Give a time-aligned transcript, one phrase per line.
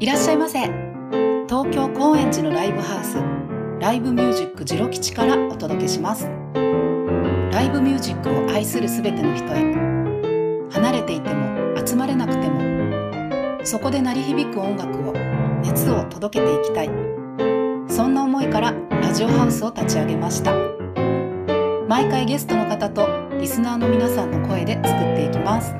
[0.00, 0.58] いらっしゃいませ。
[1.48, 3.16] 東京高円寺のライブハウス。
[3.80, 6.28] ライブミュージックジロ吉からお届けします。
[7.52, 9.74] ライブミュージックを愛するすべての人へ。
[10.72, 15.12] 離れていても集まれなくてもそこで鳴り響く音楽を
[15.62, 16.90] 熱を届けていきたい。
[17.88, 20.73] そんな思いからラジオハウスを立ち上げました。
[21.94, 23.06] 毎回ゲストの方と
[23.38, 25.72] リスナーの皆さんの声で作っていきます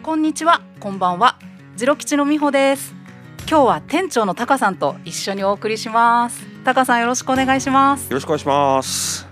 [0.00, 1.40] こんにちは、こんばんは。
[1.74, 2.94] ジロ吉の美穂です。
[3.48, 6.46] 今日は店長のタカさんと一緒にお送りします。
[6.64, 8.10] タカさんよろしくお願いします。
[8.10, 9.29] よろしくお願いします。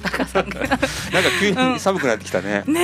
[0.00, 0.60] タカさんが。
[0.64, 0.78] なんか
[1.40, 2.62] 急に寒くなってきたね。
[2.66, 2.80] ね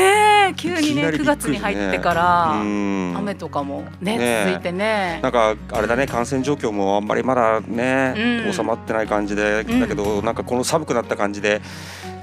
[0.50, 3.14] え、急にね9いきなりびっくり月に入ってからうん。
[3.18, 4.44] 雨とかもねねえ。
[4.46, 5.20] 続いてね。
[5.22, 8.52] なんかあれだね感染状況もあんまりまだね、うん。
[8.52, 9.80] 収まってない感じで、うん。
[9.80, 11.62] だけどなんかこの寒くなった感じで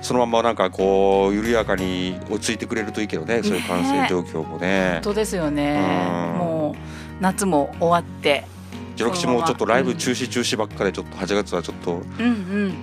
[0.02, 4.92] そのままなんかこう緩やかに落ち着いてくれるといいけどねそういう感染状況もね。
[4.96, 5.02] 本。
[5.02, 5.80] 当ですよね。
[6.34, 6.38] うん。
[6.38, 8.59] もう夏も終わって、ジ
[9.04, 12.74] ロ吉もちょっとライブ中止中止ばっかでちょっと8月はちょっとうん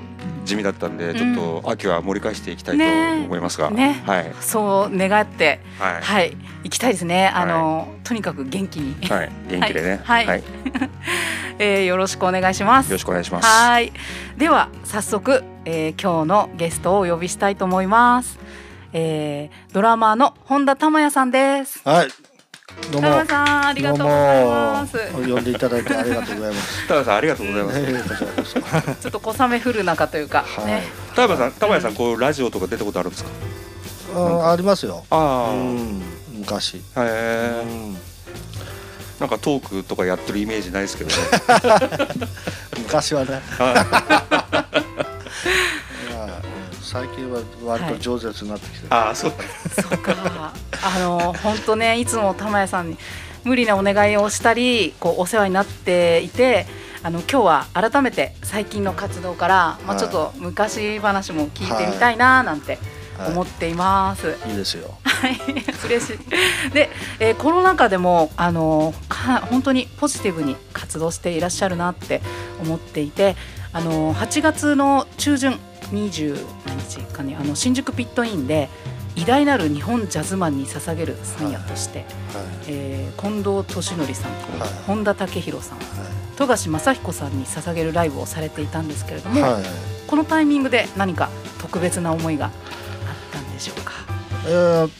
[0.46, 2.84] 地味だったんで、んちょっと秋は盛り返していきたいと
[3.24, 7.28] 思いますが、ねはいうん、そう願って、はい、はい、行きたいですね。
[7.28, 10.44] あの、とにかく元気に、はい、元気でね、はいはい、よ
[11.58, 12.92] えーよろしくお願いします。
[12.92, 13.46] ろしくお願いします。
[13.46, 13.92] はい。
[14.38, 18.38] では早速、えー今日のゲストをお呼びしたいと思います。
[18.92, 21.80] えードラマーの本田珠也さんです。
[21.84, 22.08] はい。
[22.92, 23.24] どうも。
[23.26, 24.98] さんありがとうございます。
[25.12, 26.86] 呼んでいただいてありがとうございます。
[26.88, 27.80] 田辺さんありがとうございます。
[29.02, 30.82] ちょっと小雨降る中というか、はいね。
[31.14, 33.30] 田辺さん、田辺さん、こうラジオとか出たことあるんですか？
[34.14, 35.04] あありますよ。
[35.10, 36.02] あうん。
[36.38, 36.80] 昔。
[36.94, 37.94] あ、へうえ、ん。
[39.20, 41.16] なんかトークとかやってるイメージないですけどね。
[42.78, 43.40] 昔はね。
[46.86, 48.94] 最近は割と饒舌になってきてる。
[48.94, 49.44] あ、そうだね。
[49.74, 50.52] そうか。
[50.84, 52.98] あの本当ねいつも玉谷さんに
[53.42, 56.66] 無理なお願いをしたり、こうお世話になっていて。
[57.02, 62.78] あの今日は改めて最近の活動から、まあ、はいちょっと昔話も聞いてみたいななんて
[63.28, 64.36] 思はっています。
[64.46, 64.50] い。
[64.50, 64.98] いいですよ。
[65.04, 65.36] はい、
[65.86, 66.70] 嬉しい。
[66.72, 72.22] で、えーこの中でもあのか本当にポジティブに活動していらっしゃるなって
[72.60, 73.36] 思っていて、
[73.72, 75.60] あの8月の中旬
[75.92, 76.36] 20
[76.66, 78.68] 何日かにあの新宿ピットインで
[79.14, 82.06] 偉大なる日本ジャズマンに捧げる三夜として、はい。
[82.68, 85.78] えー近藤俊則さん、はい本田武宏さん、
[86.36, 89.52] 富樫正彦さんに捧げるライブをされていたんですけれども、はい。
[89.54, 89.62] はい。
[90.06, 92.52] このタイミングで何か特別な思いがあっ
[93.32, 93.92] たんでしょうか？
[94.46, 94.90] えー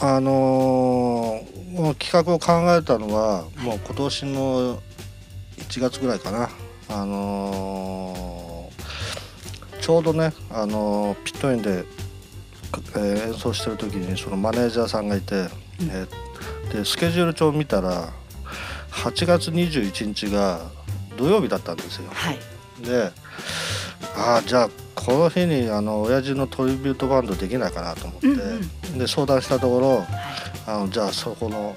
[0.00, 4.76] あのーもう企画を考えたのはもう今年の
[5.58, 6.48] 1月ぐらいかな。
[6.88, 8.45] あのー
[9.86, 11.84] ちょうどね、あのーピットインで、
[12.96, 15.48] えー演奏してる時にそのマネージャーさんがいて、うん
[15.88, 18.12] えーでスケジュール帳を見たら
[18.90, 20.58] 8月21日が
[21.16, 22.10] 土曜日だったんですよ。
[22.12, 22.38] はい。
[22.84, 23.12] で
[24.16, 30.06] ああじゃあこの日にあの親父のトリビュートバンドできないかなと思って、うんうんで相談したところはい。
[30.66, 31.76] あのじゃあそこの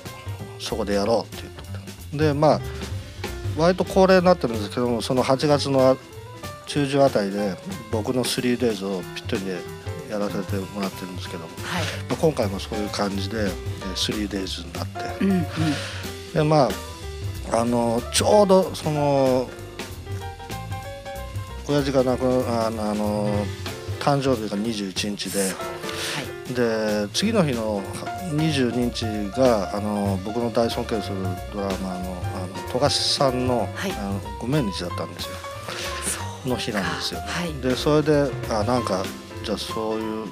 [0.57, 2.61] そこでやろうって言ってでまあ
[3.55, 5.95] 割と恒例になってるんですけどもその8月の
[6.69, 7.55] 中旬あたりで
[7.91, 9.57] 僕の 3days をピットにで
[10.09, 11.83] やらせてもらってるんですけども、はい。
[12.07, 13.49] まあ、今回もそういう感じでで
[13.95, 15.25] 3days になって。
[15.25, 15.45] うんうん。
[16.33, 16.69] でま
[17.51, 19.49] ああのちょうどその
[21.67, 23.45] 親父が亡くなあのあの
[23.99, 25.51] 誕生日が21日で
[26.53, 27.81] で次の日の
[28.31, 31.17] 22日があの僕の大尊敬する
[31.51, 33.91] ドラマーのあの富樫さんの,、はい。
[33.91, 35.48] あのご命日だったんですよ
[36.45, 37.53] の日なんですよ、はい。
[37.61, 39.03] でそれであなんか
[39.43, 40.27] じゃあそういう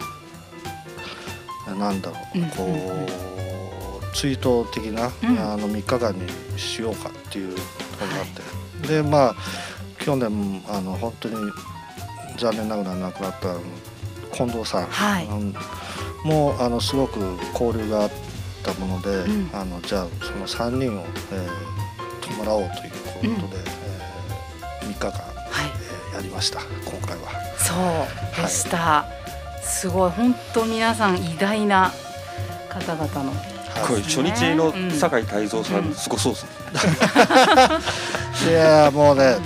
[1.78, 5.40] なんだろう、うこう追悼的な、うん。
[5.40, 7.62] あの3日間にしようかっていうこ
[8.00, 8.26] とになっ
[8.82, 9.36] て、でまあ
[10.00, 11.36] 去年あの本当に
[12.38, 13.56] 残念ながら亡くなった
[14.36, 15.28] 近藤さん、はい。
[16.26, 17.20] もうあのすごく
[17.54, 18.12] 交流があっ
[18.64, 19.50] たもので、うん。
[19.54, 22.72] あのじゃあその3人を、えー、弔おう
[23.22, 23.68] ということで、うん。
[23.68, 23.78] えー
[24.88, 25.12] 3日間、
[26.18, 26.24] はい。
[26.24, 27.30] えーやりました今回は。
[27.58, 27.74] そ
[28.42, 29.06] うでした。
[29.62, 31.92] すごい本当皆さん偉大な
[32.70, 33.32] 方々の。
[33.88, 36.50] これ初日のうん酒井泰造さうんん、すごそうですね。
[38.50, 39.38] いやーもうね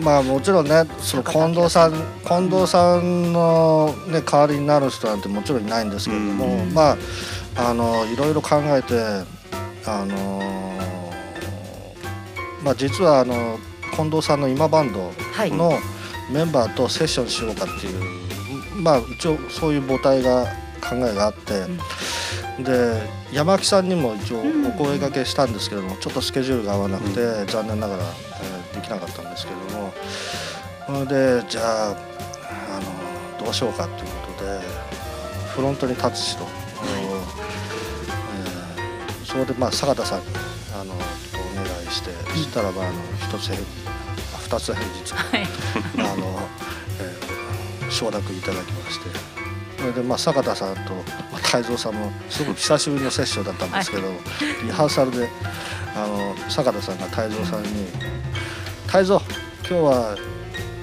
[0.00, 1.92] まあもちろんねその近藤さん
[2.24, 6.96] 近藤さんの、ね、代わりになる人なんてもちろんいないんですけれども、うんまあ
[7.56, 8.94] あのいろいろ考えて
[9.86, 10.82] あのー
[12.64, 13.58] まあ実はあの
[13.94, 15.52] 近藤さんの今バンドはい。
[15.52, 15.72] の
[16.30, 18.00] メンバーとセッションしようかっていう、
[18.80, 20.44] まあ一応そういう母体が
[20.80, 21.66] 考えがあって、
[22.62, 23.02] で
[23.32, 24.66] 山木さんにも一応うん。
[24.66, 27.20] お声掛けしたんですけども、ちょっとスケジュールが合わなくて、
[27.52, 29.92] 残念ながら、えーできなかったんですけども。
[30.86, 31.06] それ
[31.40, 31.92] でじゃああ
[33.38, 34.60] のどうしようかということで
[35.54, 36.52] フロントに立つ人、えー
[39.24, 40.26] そこでまあ坂田さんに
[40.74, 40.94] あの
[41.92, 43.58] して、そしたらばあの一つ返
[44.34, 45.46] あ二つ返事はい。
[45.98, 46.48] あの、
[47.00, 47.32] えー
[47.90, 49.32] 承諾いただきまして。
[49.78, 50.94] それでまあ坂田さんと
[51.30, 54.02] まあ泰造さんもすごく久しぶりのセッションだったんですけど、
[54.62, 55.28] リハーサルで
[55.94, 57.88] あの坂田さんが泰造さんに
[58.86, 59.20] 「泰造
[59.68, 60.16] 今日は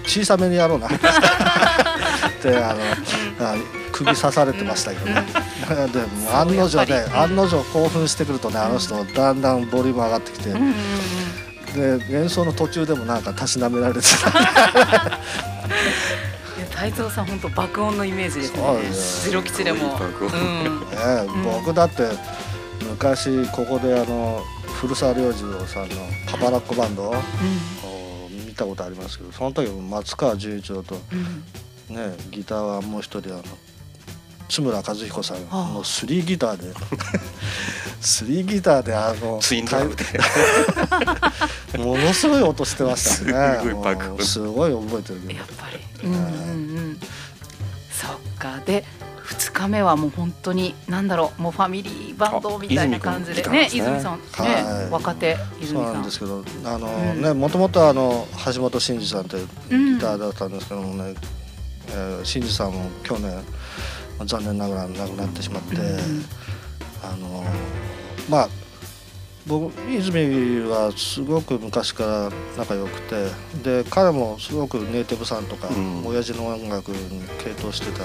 [0.06, 0.90] 小さめにやろうな」っ
[2.42, 5.26] て あのあ首刺されてましたけどね。
[5.92, 10.50] でもう案の定ね案の定興奮してくるとねあの人だんだんボリューム上がってきて。
[10.50, 10.74] うんうんうん
[11.70, 14.32] で演奏の途中でもなんかたしなめられてた。
[16.76, 18.62] 太蔵さん本当爆音のイメージですね。
[19.26, 20.00] ゼロ吉でも。
[20.00, 20.34] 爆音。
[20.34, 20.80] うん。
[20.80, 20.86] ね、
[21.28, 21.44] うん。
[21.44, 22.08] 僕だって
[22.90, 24.42] 昔ここであの
[24.82, 27.16] 古澤良次郎さんのパパラッコバンドを
[28.30, 30.96] 見たことありますけどその時も松川純一郎と、
[31.90, 31.96] うん。
[31.96, 33.44] ね、ギターはもう一人あの
[34.50, 36.74] 津村和彦さんのスリーギターで
[38.02, 43.74] スリーギターであのツインドラムでものすごい音してましたね
[44.20, 45.70] すごい覚えてるけどやっぱ
[46.02, 46.08] り。
[46.08, 47.00] うんうんうん
[47.92, 48.60] そっか。
[48.66, 48.86] で
[49.26, 53.46] 2日目はもう本当に何だろうもうファミリーバンドみたいな感じで。
[53.46, 54.92] あね泉さんね、はい。
[54.92, 57.22] 若手泉そうさなんんですけどあの、うん。
[57.22, 59.38] ねもともとあの橋本真二さんって
[59.70, 61.14] ギターだったんですけどもね、
[61.90, 63.44] えー真二さんも去年
[64.26, 66.26] 残念ながら亡くなってしまって、うん
[67.02, 67.44] あの
[68.30, 68.50] まあ
[69.48, 73.26] 僕泉はすごく昔から仲良くて
[73.64, 76.06] で彼もすごくネイティブさんとか、うん。
[76.06, 78.04] 親父の音楽に傾倒してた。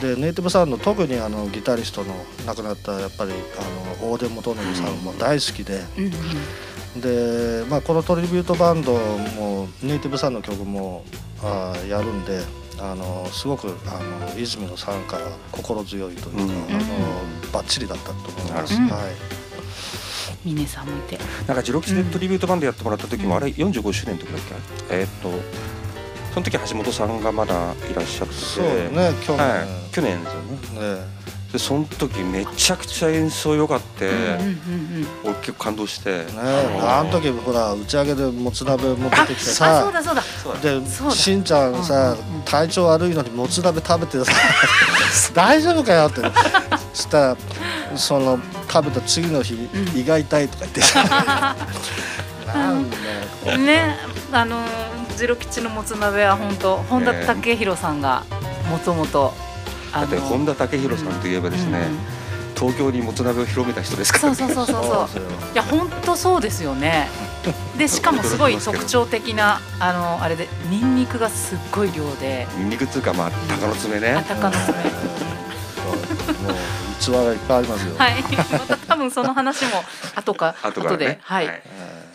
[0.00, 2.14] でネイティブさんの特にあのギタリストの
[2.46, 5.80] 亡くなったやっぱりあの大出元信さんも大好きで。
[5.98, 7.00] うんうん。
[7.00, 11.04] で、まあ、このトリビュートバンドもネイティブさんの曲も
[11.42, 12.40] あーやるんで
[12.78, 16.50] あのすごくあの泉の参加は心強いというか、うん。
[16.50, 16.84] あの
[17.52, 18.74] バッチリだったと思います。
[18.74, 19.00] うんはい。
[20.44, 21.18] 峰さんもいて。
[21.46, 24.40] なんかジロキスでトリビュートバンドやってもらった時も、あれ45周年の時だっ
[24.88, 24.96] け？
[24.96, 25.30] えーっと
[26.34, 27.54] その時橋本さんがまだ
[27.90, 28.34] いらっしゃって。
[28.34, 30.96] そうね去年、はい、去年ですよね。
[30.96, 31.23] ね
[31.54, 36.26] でその時めちゃくちゃ演奏良かって、うんうんうん俺結構感動して、ね
[36.80, 40.60] あの時ほら打ち上げでもつ鍋持ってきてあそうさだそうだそうだ。
[40.60, 41.14] でそうだ。
[41.14, 42.42] しんちゃんさうんうんうん。
[42.42, 44.32] 体調悪いのにもつ鍋食べてさ
[45.32, 46.22] 大丈夫かよって。
[46.92, 47.36] そしたら
[47.94, 49.68] その食べた次の日、ん。
[49.94, 50.80] 胃が痛いとか言って。
[50.82, 51.54] さ
[52.52, 52.96] なんで
[53.58, 53.96] ね
[54.32, 54.60] あの
[55.14, 58.24] ゼロ吉のもつ鍋は本当本田武弘さんが
[58.68, 59.32] もともと
[60.00, 61.86] だって本田武弘さんといえばですね、
[62.56, 64.34] 東京にもつ鍋を広めた人ですからね。
[64.34, 65.22] そうそうそうそうそう。
[65.52, 67.08] いや本当そうですよね。
[67.76, 72.46] でしかもすごい特徴的なあのあれでニンニクがすっごい量で。
[72.56, 74.64] ニンニクっていうかまあ鷹の爪あね鷹の爪。
[74.64, 74.76] そう。
[76.42, 76.54] もう
[76.98, 78.22] 逸話がいっぱいありますよ、はい。
[78.52, 79.70] また多分その話も
[80.16, 80.96] 後か後からね。
[80.98, 81.18] で。
[81.22, 81.46] はい。
[81.46, 81.62] はい。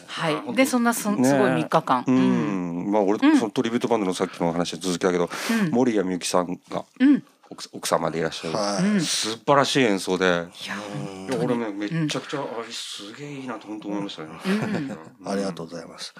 [0.08, 0.56] はい。
[0.56, 2.04] でそんなそねすごい3日間。
[2.08, 3.38] ううんん、まあ俺、うん。
[3.38, 5.70] そのトリビュートバンドのさっきの話は続きだけど、うん。
[5.72, 8.84] 森谷美幸さんがうん奥奥様でいらっしゃる、はい。
[8.84, 9.02] うん。
[9.02, 14.30] 素晴らしい演奏で、いやいや俺ねめっちゃくちゃ、あれすげえいいなと本当思いましたね。
[15.22, 15.28] うん。
[15.28, 16.14] ありがとうございます、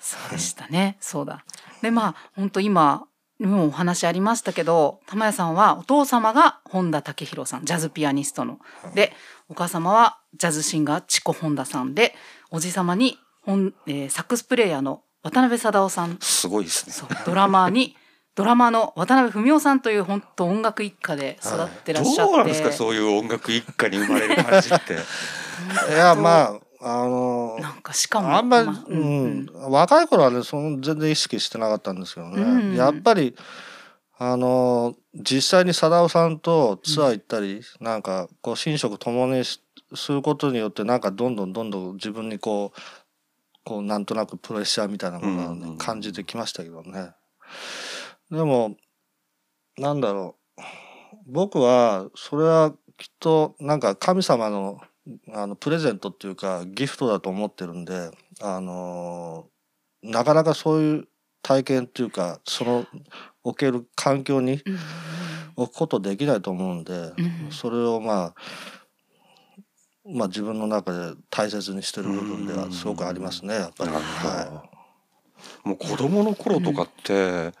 [0.00, 0.96] そうでしたね。
[1.00, 1.44] そうだ。
[1.82, 3.06] でまあ本当今
[3.38, 8.58] もうお話ありましたけど玉屋さんはお父様が本田武弘さんジャズピアニストの。
[8.94, 9.12] で
[9.48, 12.14] お母様はジャズシンガーチコ本田さんで
[12.50, 16.18] おじ様に本、えーサックスプレイヤーの渡辺貞夫さん。
[16.20, 17.08] すごいですね。
[17.24, 17.96] ドラマーに
[18.40, 24.94] ドラマーの渡辺文夫さんという本当音楽一家で育ってらっしゃって、どうなんですかそういう音楽一家に生まれる感じって。
[25.92, 29.44] いやまああのなんかしかもあんまり、まあううん。
[29.44, 32.74] ん若い頃はねその全然意識してなかったんですけどね、うん。
[32.74, 33.36] やっぱり
[34.16, 39.60] あの実際に貞夫さんとツアー行ったり、なんかこう寝食共にし
[39.94, 42.80] することによってなんかどんどんどんどん自分にこう
[43.64, 47.10] こうなんとなくプレッシャーみたいなものを感じてきましたけどね。
[48.30, 48.76] でも
[49.76, 50.62] なんだろう。
[51.26, 54.80] 僕はそれはきっとなんか神様の
[55.32, 58.10] あのプレゼントっていうかギフトだと思ってるんで
[58.40, 59.46] あの
[60.02, 61.08] なかなかそういう
[61.42, 62.86] 体験っていうかその
[63.42, 64.78] 置ける環境にうん。
[65.56, 67.50] 置くことできないと思うんで、うん。
[67.50, 68.34] それをまあ
[70.06, 73.90] まあ自分の中で大切にしてる部分ではすごくありますねやっぱり。
[73.90, 74.64] は
[75.64, 77.52] もう子供の頃とかって、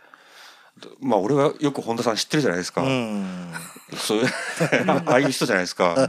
[1.00, 2.86] まあ俺はよく本田さん知ってるじゃないですか、い。
[2.86, 3.52] うん。
[3.96, 4.26] そういう
[4.90, 6.08] ああいう人じゃないですか。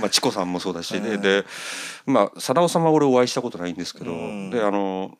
[0.00, 1.44] まあチコさんもそうだし、でで
[2.06, 4.50] まあ貞夫さんは俺お会いしたことないんですけど、うん。
[4.50, 5.18] であの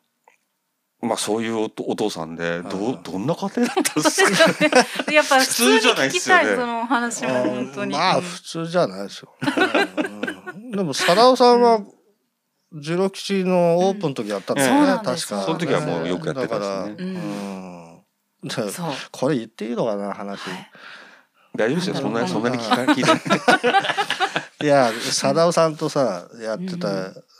[1.03, 4.33] まあそういうお父さんでどうどんな家庭だったんですか？
[5.13, 6.45] やっぱ普通じゃないっ聞きすよね。
[6.45, 7.93] たいそのお話も本当に。
[7.93, 9.35] まあ普通じゃないですよ。
[9.41, 10.71] うん。
[10.73, 11.81] でも貞夫さんは
[12.73, 14.99] ジロ吉のオープンの時やったんですよね、うん。
[14.99, 15.17] 確か。
[15.17, 16.97] その時はもうよくやってたん。
[16.97, 17.70] ですね
[19.11, 20.41] これ言っていいのかな話。
[21.57, 21.95] 大丈夫ですよ。
[21.97, 23.11] そんなそんなに聞か聞いて。
[23.11, 23.79] な
[24.63, 26.89] いいや貞夫さんとさやってた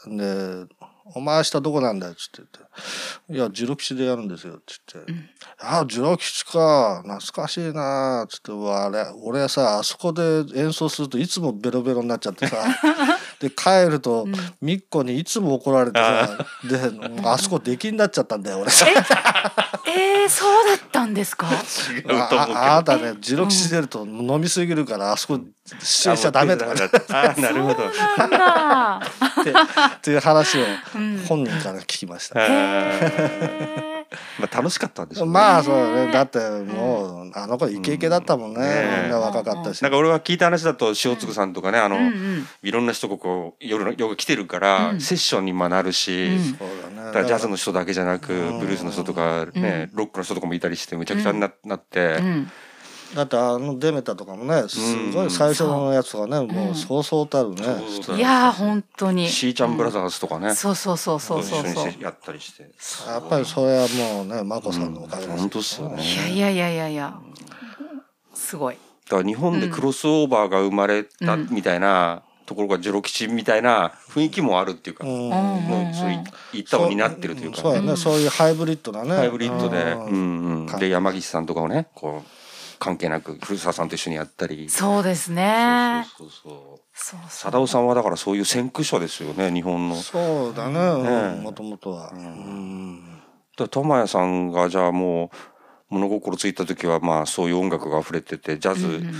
[0.09, 0.65] んで
[1.13, 2.59] 「お前明日どこなんだよ」っつって言って
[3.33, 5.13] 「いやジロ吉でやるんですよ」っつって
[5.61, 7.03] 「あジロ吉か。
[7.03, 8.51] 懐かしいな」っつって。
[8.51, 12.57] あれ俺さあそこで演奏するといつもベロベロになっちゃってさ
[13.41, 14.27] で帰ると
[14.61, 16.79] みっこにいつも怒られてさ で
[17.23, 18.85] あそこ出禁になっちゃったんだよ俺さ。
[19.87, 22.15] えー、そうだったんだ違うと思うけど。
[22.15, 25.39] あああなたねジロ吉出ると飲みすぎるからあそこ
[25.73, 27.73] 出演しちゃダメとかねあなるほど。
[27.73, 29.53] ってっ
[30.01, 31.25] ていう話をうん。
[31.27, 32.39] 本人から聞きました。
[34.11, 35.33] へまあ楽しかったんでしょうね。
[35.33, 36.11] まあそうだね。
[36.11, 38.59] だってもうあの子イケイケだったもんね、
[39.03, 41.97] みんな若かったし、なんか俺は聞いた話だと塩継さんとかねあの、
[42.63, 45.01] いろんな人がこう夜の夜来てるから、うん。
[45.01, 46.37] セッションにもなるし、
[46.95, 48.59] だからジャズの人だけじゃなく、うん。
[48.59, 52.51] ブルースの人とかね、ロックの人とかもいたりしてむちゃくちゃにな,、なって、うん
[53.15, 54.79] だってあのデメタとかもねす
[55.11, 59.27] ごい最初のやつとかね、もうそうそうたるね、そうそういやー本当に。
[59.27, 61.71] しーちゃんブラザーズとかね、そうそうそうそうそうそう。
[61.71, 62.69] 一緒にやったりして。
[63.07, 66.03] やっぱりそれはもうね眞子さんのおかげです、本当っすよね。
[66.03, 67.19] いやいやいやいやいや。
[68.33, 68.77] すごい。
[69.09, 71.47] だから日本でクロスオーバーが生まれたうん。
[71.51, 75.11] みたいなところがジョロ吉みたいな雰囲気もあるっていうか、うん。
[75.11, 76.11] うんもうそう
[76.53, 79.15] いいったを担ってるというか、そうやね、そういうハイブリッドなね。
[79.15, 80.05] ハイブリッドで、うん。
[80.05, 82.40] うんうん、で山岸さんとかをねこう
[82.81, 84.67] 関係なく古澤さんと一緒にやったり。
[84.67, 86.03] そうですね。
[86.17, 86.79] そうそうそうそう。
[86.93, 87.19] そう。
[87.29, 89.95] 貞夫さんはだからそういう先駆者ですよね日本の。
[89.95, 91.41] そうだねね。
[91.41, 93.21] もともとは、うん。
[93.55, 99.13] ら玉谷さんがじゃあもう物心ついた時はまあそういう音楽が溢れててジャズ、うんうん。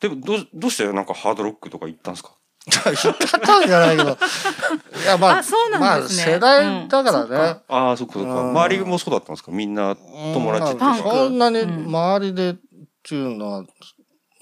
[0.00, 2.30] でもどうどうしてなんかハードロックとか行ったんですか？
[2.66, 4.10] 言ったんじゃないけど。
[5.02, 6.24] いやまああそうなんですね。
[6.26, 8.30] まあ世代だからね、ああそっかそっか。
[8.30, 8.50] うん。
[8.50, 9.50] 周りもそうだったんですか？
[9.50, 10.84] みんな友達って。
[10.84, 12.54] まあパンクそんなに周りでっ
[13.02, 13.62] ていうのは、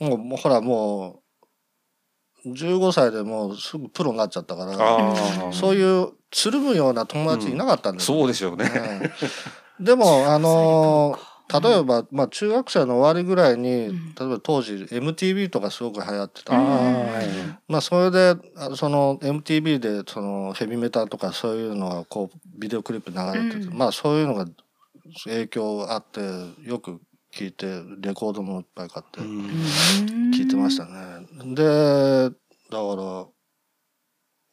[0.01, 1.23] もうもうほらも
[2.45, 8.65] う15歳でもうすぐプロになっちゃったからそういうつるむような友達いなかったんですよ、そうですよね。
[8.65, 9.13] ね
[9.79, 11.19] でもあの
[11.59, 14.15] 例えば、まあ、中学生の終わりぐらいに、ん。
[14.15, 17.59] 例えば当時 MTV とかすごく流行ってた、うん。
[17.69, 23.77] まあ、それであその MTV でそのヘビメタとかそういうのがこうビデオクリップ流れてて、うん。
[23.77, 24.47] まあそういうのが
[25.25, 26.21] 影響あって
[26.63, 27.01] よく
[27.35, 29.51] 聞いてレコードもいっぱい買ってうん。
[30.33, 31.27] 聞いてましたね。
[31.55, 32.31] で
[32.71, 33.27] だから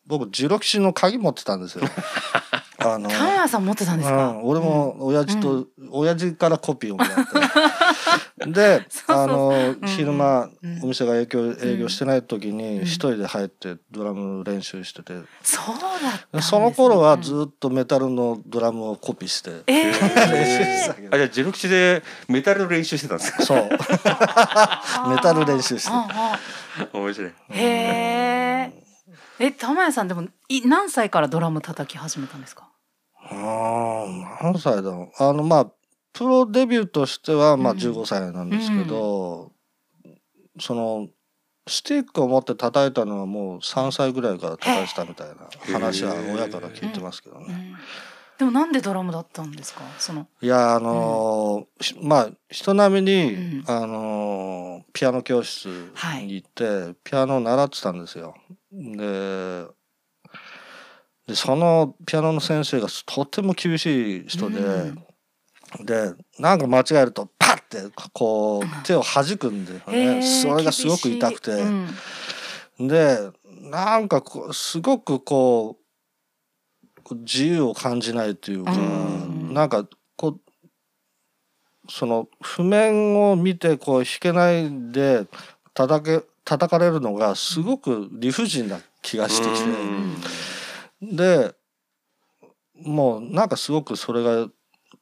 [0.08, 1.84] 僕ジロキシの鍵持ってたんですよ。
[2.79, 3.10] あの
[3.48, 4.29] さん持ってたんですか？
[4.29, 8.51] うん、俺も親父と、親父からコピーをもらって。
[8.51, 10.84] で そうそうあのん昼間、うん。
[10.84, 12.84] お店が営業営業してない時にうん。
[12.84, 16.41] 一人で入ってドラム練習してて、そうだったんですね。
[16.41, 19.51] その頃はずっとメタルのドラムをコピーして。
[19.65, 23.57] え練習してえたけど、あじゃあジェロ吉でメタルの練習してたんですかそう。
[23.57, 25.10] ー。
[25.10, 25.91] メタル練習して
[26.93, 27.27] 面白い。
[27.27, 28.47] へえ。
[29.39, 32.70] え玉谷さんでもい何歳からドラム叩き始めたんですか？
[33.29, 35.72] あー何歳だろうあのまあ
[36.13, 39.51] プロデビューとしてはまあうん15歳なんですけど、
[40.60, 41.08] その
[41.67, 45.36] スティックを持って叩いたのはもう3歳ぐらいから叩いてたみたいな
[45.74, 47.75] 話は親から聞いてますけどね。
[48.39, 49.82] うんでもなんでドラムだったんですか？
[49.98, 50.27] その。
[50.41, 55.67] いやあのーしまあ人並みに、うんあのーピアノ教室
[56.22, 58.36] に行って、ピアノを習ってたんですよ。
[58.72, 59.65] で
[61.27, 65.03] でそのピアノの先生がとても厳しい人で、うん
[65.82, 70.22] でなんか間違えるとパッてこう手を弾くんだよね。
[70.41, 71.51] それがすごく痛くて。
[72.79, 73.32] で
[73.70, 75.84] なんかこうすごくこう
[77.15, 79.53] 自由を感じないというか、うん。
[79.53, 80.41] なんかこう
[81.89, 85.25] その譜面を見てこう弾けないで
[85.73, 89.63] 叩け叩かれるのがすごく理不尽な気がしてき
[91.09, 91.55] て、で
[92.81, 94.47] もうなんかすごくそれが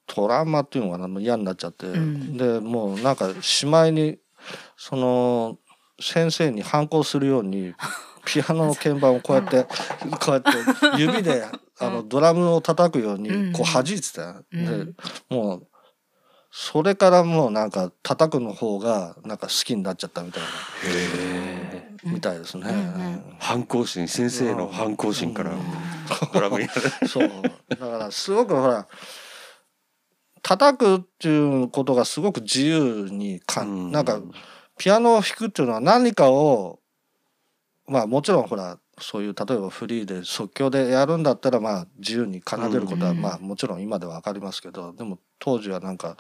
[0.08, 2.38] トラウマっていうのかなもう嫌になっちゃって、ん。
[2.38, 4.18] でもうなんかしまいに
[4.78, 5.58] その
[6.00, 7.74] 先生に反抗するように
[8.26, 9.70] ピアノの鍵盤をこうやってこ
[10.30, 10.50] うやって
[10.98, 11.46] 指で
[11.80, 14.66] あのドラムを叩くようにこう弾いてたよ、うん。
[14.66, 14.94] で
[15.30, 15.68] もう
[16.52, 20.52] それからもうなんか叩くの方がなんか好きになっちゃったみたいなへ
[21.74, 22.70] えみたいですね。
[22.70, 25.52] うん反抗心先生の反抗心から
[26.34, 26.82] ドラムになる。
[27.10, 27.30] そう。
[27.68, 28.88] だからすごくほら
[30.42, 34.22] 叩くっていうことがすごく自由にかん、なんか
[34.78, 36.80] ピアノを弾くっていうのは何かを
[37.88, 46.18] まあもちろんほらそういう例えばフリーで即興でやるんだったらまあ自由に奏でることはうんまあもちろん今では分かりますけどでも当時はなんか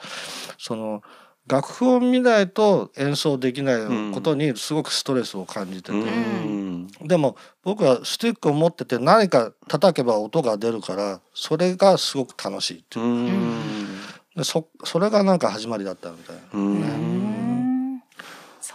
[0.57, 1.01] その
[1.47, 17.75] 楽譜を見ないと演奏できないことにすごくストレスを感じてて、うんでも僕はスティックを持ってて何か叩けば音が出るからそれがすごく楽しいっていうそそれがなんか始まりだったみたいな。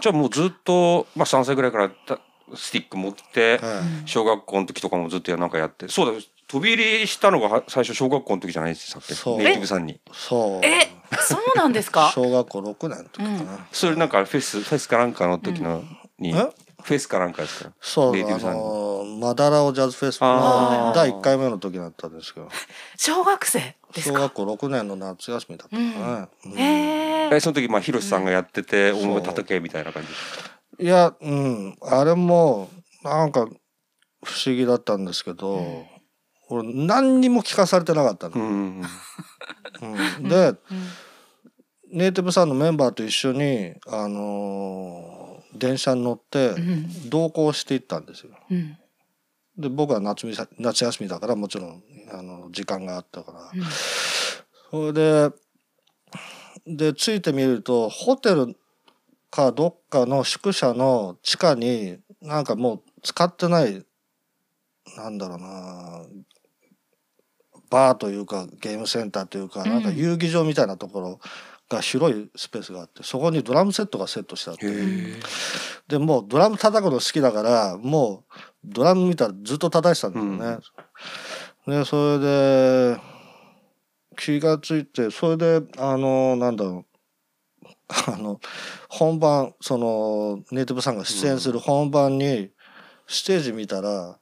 [0.00, 2.18] じゃあもうずっと、まあ、3歳ぐらいからた
[2.56, 4.08] スティック持ってはい。
[4.08, 5.88] 小学校の時とかもずっとやなんかやって。
[5.88, 9.38] そうだ飛び入りしたのがは最初小学校の時じゃないでしたっけそう。
[9.38, 10.00] ネイティブさんに。
[10.12, 10.66] そう。
[10.66, 10.88] え
[11.20, 12.10] そうなんですか？
[12.14, 15.84] 小学校6年の時かな、それなんかフェスフェスかなんかの時の
[16.18, 16.32] に、え？
[16.82, 17.68] フェスかなんかですか？
[17.68, 18.60] らそうあネイティブさんに。
[18.60, 22.48] のマダラオジャズフェスあの第1回目の時だったんですけど。
[22.96, 24.18] 小学生ですか？
[24.18, 26.28] 小学校6年の夏休みだったかな、う
[26.58, 30.08] ええその時まあヒロシさんがやってて音楽叩けみたいな感じ
[30.80, 31.76] いやうん。
[31.82, 32.68] あれも
[33.04, 33.46] なんか
[34.24, 35.84] 不思議だったんですけど、
[36.48, 38.82] 俺何にも聞かされてなかったの、うん。
[40.20, 40.28] うん。
[40.28, 40.54] で、
[41.92, 45.20] ネイティブさんのメンバーと一緒に、あのー
[45.52, 47.10] 電車に乗ってうん。
[47.10, 48.30] 同行していったんですよ。
[48.50, 48.76] うん。
[49.58, 50.26] で僕は夏
[50.58, 51.82] 夏休みだからもちろん
[52.12, 53.64] あの時間があったから、うん。
[54.70, 55.30] それで
[56.66, 58.56] で着いてみるとホテル
[59.30, 63.84] かどっかの宿舎の地下になんかもう使ってない
[64.96, 66.02] なんだろうな
[67.70, 69.70] バーというかゲームセンターというか、うん。
[69.70, 71.20] なんか遊戯場みたいなところ
[71.68, 74.66] が広いスペースがあってそこにドラムセットがセットしてあって。
[75.86, 81.78] でもうドラム叩くの好きだからもうドラム見たらずっと叩いてたんですよね。
[81.78, 83.00] でそれで
[84.16, 86.89] 気がついてそれであのなんだろう
[88.06, 88.40] あの
[88.88, 92.50] 本番そのネイティブさんが出演する本番に
[93.06, 94.18] ステージ見たら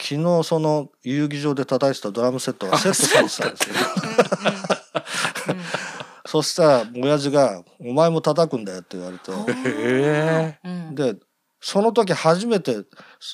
[0.00, 3.74] 昨日その遊戯場で叩いてたドラムセットがセットされてたんですよ。
[6.26, 9.32] そしたら親父が「お前も叩くんだよ」って言われて。
[10.92, 11.16] で
[11.60, 12.84] その時初めて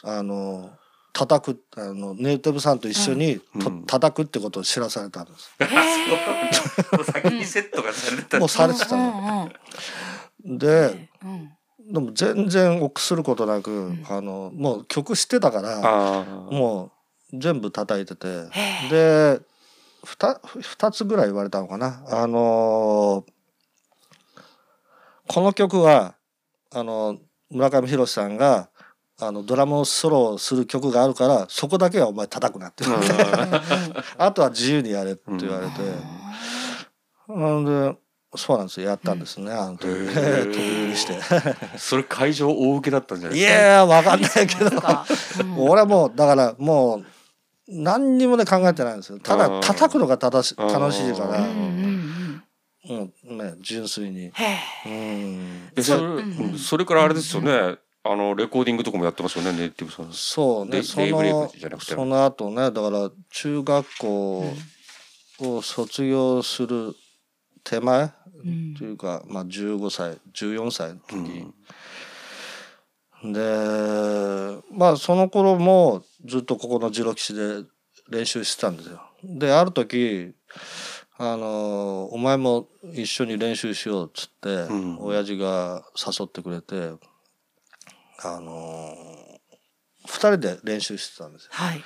[0.04, 0.70] あの
[1.14, 3.84] 叩くあのネイティブさんと一緒にと、うん。
[3.86, 5.54] 叩くってことを知らされたんです。
[5.60, 5.64] へ
[7.00, 8.38] え先にセットがされてた。
[8.40, 9.48] もうされてたの。
[10.44, 11.30] うんでうん。
[11.30, 11.92] うん。
[11.92, 14.04] でも全然臆することなく、ん。
[14.10, 16.90] あのもう曲知ってたからも
[17.32, 18.26] う全部叩いてて
[18.90, 19.40] で
[20.04, 22.02] 2, 二つぐらい言われたのかな。
[22.08, 23.24] あの
[25.28, 26.16] この曲は
[26.72, 27.18] あの
[27.50, 28.68] 村上博さんが
[29.26, 32.84] あのドラムをソロをする曲があるからそこだけはお前叩くなって。
[32.84, 33.14] 言われて、
[34.18, 35.72] あとは自由にやれって言われて、
[37.28, 37.96] なんで
[38.36, 38.88] そうなんですよ。
[38.88, 39.86] やったんですね、あの時。
[39.86, 40.44] へー。
[40.44, 41.18] 飛び入りして。
[41.78, 43.60] それ会場大受けだったんじゃないいですか？
[43.60, 44.70] やーわかんないけど。
[45.58, 47.04] 俺はもうだからもう
[47.68, 49.18] 何にもね考えてないんですよ。
[49.20, 51.38] ただ叩くのが楽し楽しいから。
[51.38, 54.26] うんうんうんね純粋に。
[54.26, 55.72] うん。
[55.82, 56.50] それうん。
[56.52, 56.58] うん。
[56.58, 60.12] それからあれですよねあのレコーディングとかもやってますよねネイティブさん。
[60.12, 64.54] そうねそのその後ねだから中学校
[65.40, 66.94] を卒業する
[67.64, 68.12] 手前
[68.44, 71.46] うんというか、まあ15歳14歳の時、
[73.24, 73.32] うん。
[73.32, 77.64] でまあその頃もずっとここのジロ吉で
[78.10, 79.00] 練習してたんですよ。
[79.22, 80.34] である時
[81.16, 84.98] あのお前も一緒に練習しようっつって、うん。
[85.00, 86.92] 親父が誘ってくれて
[88.24, 88.96] あの
[90.06, 91.50] 2人で練習してたんですよ。
[91.52, 91.84] はい。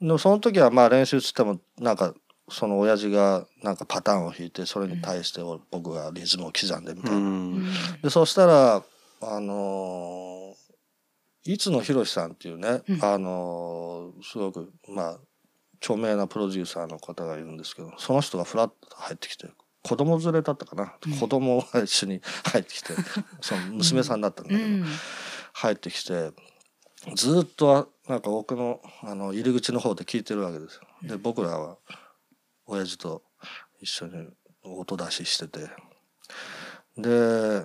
[0.00, 2.14] でもその時はまあ練習っつってもなんか
[2.48, 7.16] その親父がなんかパターンを弾いてそれに対して僕がリズムを刻んでみたいな。
[7.16, 7.66] うん。
[8.02, 8.82] でそしたら
[9.22, 10.58] あのー
[11.44, 13.04] いつのひろしさんっていうね、うん。
[13.04, 15.18] あのーすごくまあ
[15.80, 19.48] 著名なプロデューサーの方がいるんですけどその人がフラッと入ってきて
[19.82, 21.12] 子供連れだったかな、うん。
[21.18, 22.20] 子供が一緒に
[22.52, 22.92] 入ってきて
[23.40, 24.84] その娘さんだったんだけど、うん
[25.58, 26.30] 入ってきて
[27.16, 30.82] ずっとなんか奥のあの入り口の方で聞いてるわけですよ。
[31.02, 31.76] で僕らは
[32.66, 33.22] 親父と
[33.80, 34.28] 一緒に
[34.62, 35.68] 音出ししてて
[36.96, 37.62] で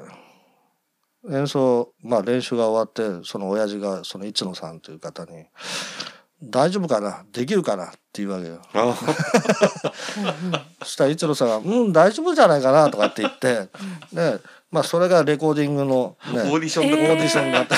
[1.31, 5.45] 演奏まあ練習が終わってその親父がその一野さんという方に
[6.43, 7.23] 「大丈夫かな？
[7.31, 8.59] できるかな?」って言うわけよ。
[8.73, 8.95] あ。
[10.83, 13.67] そしたら一野さんが「うん大丈夫じゃないかな」とかって言って
[14.11, 14.39] で
[14.71, 17.77] まあそれがレコーディングの、ね、オーディションオでーディションがあって、へ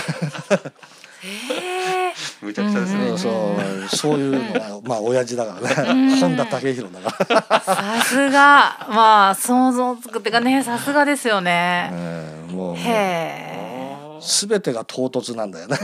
[2.10, 3.08] えむちゃくちゃですね。
[3.10, 3.17] うん。
[3.17, 6.08] そうそういうのがまあ親父だからうん。
[6.08, 8.88] ね本田武宏だから、さすが。
[8.89, 11.89] まあ想像つくってかねさすがですよね。
[11.93, 14.19] えーもうへねえ。
[14.49, 15.78] 全てが唐突なんだよね。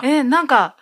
[0.06, 0.76] えなんか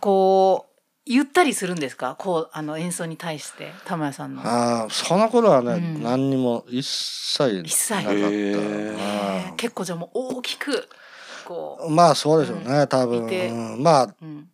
[0.00, 0.72] こう
[1.08, 2.16] 言ったりするんですか？
[2.18, 4.42] こうあの演奏に対して玉谷さんの。
[4.42, 6.02] ああその頃はね、うん。
[6.02, 7.94] 何にも一切一切。
[7.94, 9.56] なかった。
[9.56, 10.88] 結構じゃあもう大きく
[11.44, 13.48] こーまあそうでしょうね、多分、いて。
[13.48, 13.82] うん。
[13.82, 14.14] まあう。
[14.20, 14.48] うん。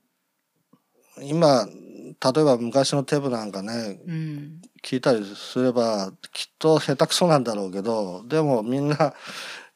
[1.23, 4.61] 今例えば昔のテブなんかねうん。
[4.85, 9.15] 聞いたりすればきっと下手くそなんだろうけどでもみんな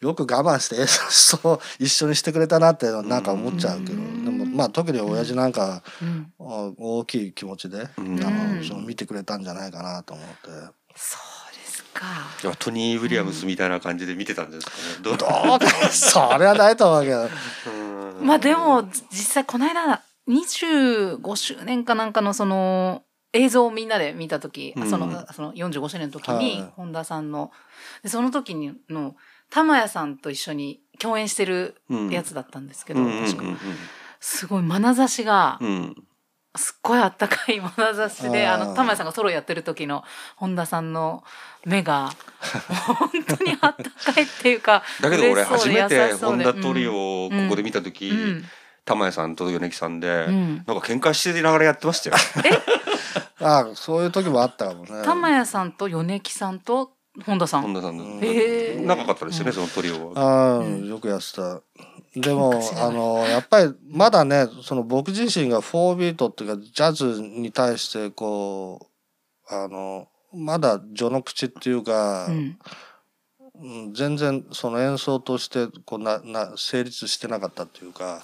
[0.07, 4.25] よく我慢して演奏を一緒にしてくれたなってなんか思っちゃうけど、うん。
[4.25, 6.33] でもまあ特に親父なんかうん。
[6.39, 8.23] は大きい気持ちで、うん。
[8.25, 10.35] あのうんその見てくれたんじゃないかなと思って。
[10.95, 11.19] そ
[11.51, 12.05] うですか。
[12.43, 14.77] いやトニー・ウィリアムスみたいな感じで見てたんですかね。
[15.03, 17.29] ど うどうかそれはないと思うけど。
[18.21, 18.27] うん。
[18.27, 24.91] まあでも実際この間25周年かなんかのその映像をみんなで見た時、うん。
[24.91, 26.65] そのその45周年の時はにい。
[26.77, 27.51] 本田さんの。
[28.03, 29.15] でその時にの
[29.51, 31.77] 玉谷さんと一緒に共演してる
[32.11, 33.45] やつだったんですけど、うんうん確か
[34.19, 35.69] すごい眼差しがうん。
[35.69, 35.97] うん
[36.59, 40.05] すっごいあったかい眼差しであの玉谷さんがソロやってる時の
[40.37, 41.23] 本田さんの
[41.65, 42.11] 目が
[42.87, 46.45] 本当にあったかいっていうか だけど俺初めて優しそうで。
[46.45, 48.45] ホンダトリオをここで見た時、うん。
[48.85, 50.57] 玉谷さんと米木さんで、うん。
[50.57, 52.17] なんか喧嘩してながらやってましたよ。
[53.41, 55.03] ああそういう時もあったかもね。
[55.05, 57.63] 玉谷さんと米木さんと本田さん。
[57.63, 58.21] 本田さん
[58.87, 60.61] 長かったですよね、そのトリオは。
[60.61, 61.61] あよくやってた。
[62.15, 68.89] でもあのやっぱりまだねその僕自身が4ビートっていうかジャズに対してこ
[69.51, 72.59] うあのまだ序の口っていうか、うん
[73.61, 78.23] うん全然その演奏としてこうなな成立してなかったっていうか。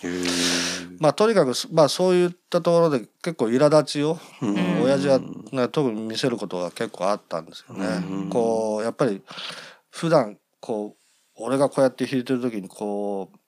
[0.98, 4.82] まあとにかくまあそういったところで結構苛立ちを、うん。
[4.82, 5.20] 親父は、
[5.52, 7.86] ね、特に見せることが結構あったんですよね。
[7.86, 9.22] うんこうやっぱり
[9.90, 11.02] 普段こう
[11.36, 13.38] 俺がこうやって弾いてる時にこう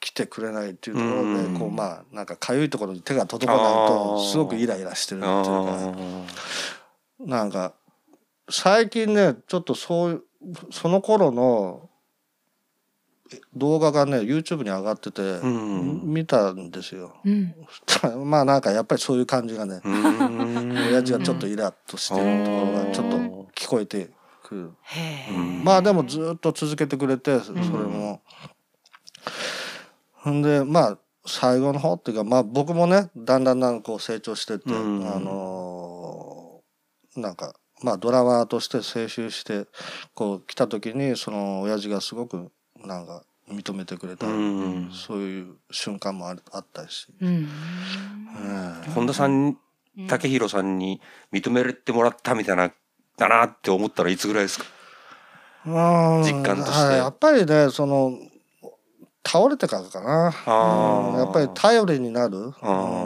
[0.00, 6.24] 来てくれないっていうところで、うんこうまあなんかかゆいところに手が届かないとすごくイライラしてるっていうあかー。
[7.20, 7.74] なんか
[8.50, 10.22] 最近ねちょっとそういう
[10.70, 11.88] その頃の
[13.54, 16.02] 動画がね YouTube に上がってて、うん。
[16.04, 17.16] 見たんですよ。
[17.24, 17.54] うん。
[18.24, 20.72] まあなんかやっぱりそういう感じがね、うん。
[20.72, 23.16] 親父がちょっとイラッとしてるところがちょっと
[23.54, 24.10] 聞こえて
[24.42, 24.70] くる。
[25.64, 28.22] まあでもずっと続けてくれてそれも。
[30.12, 30.40] ほん。
[30.40, 35.06] でまあ最後の方っていうかまあ僕もねだんだんだんこう成長してって、うん。
[35.06, 36.48] あのー
[37.16, 39.66] なんかまあドラマーとして青春して
[40.14, 42.50] こう来た時にその親父がすごく
[42.84, 47.06] なんか認めてくれた、うんそういう瞬間もああったし。
[47.20, 47.48] うん。
[48.84, 49.56] え本田さん
[50.06, 51.00] 武宏さんに
[51.32, 52.70] 認めてもらったみたいな
[53.16, 54.64] だなって思ったらいつぐらいですか？
[55.66, 56.84] うん実感として。
[56.84, 58.12] はいやっぱりねその
[59.26, 61.18] 倒れてからかな、うん。
[61.18, 62.48] やっぱり頼りになる、う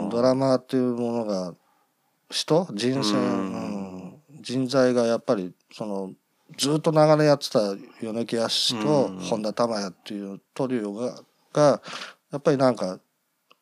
[0.05, 0.09] ん。
[0.09, 1.53] ドラマーっていうものが
[2.29, 3.53] 人人生、うん。
[3.87, 3.92] うん
[4.43, 6.11] 人材がやっぱりその
[6.57, 7.59] ずっと長年やってた
[8.01, 9.19] 米木康とうん。
[9.19, 11.81] 本田珠也っていうトリオがが
[12.31, 12.99] やっぱりなんか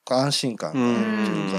[0.10, 1.58] 安心感っていうか、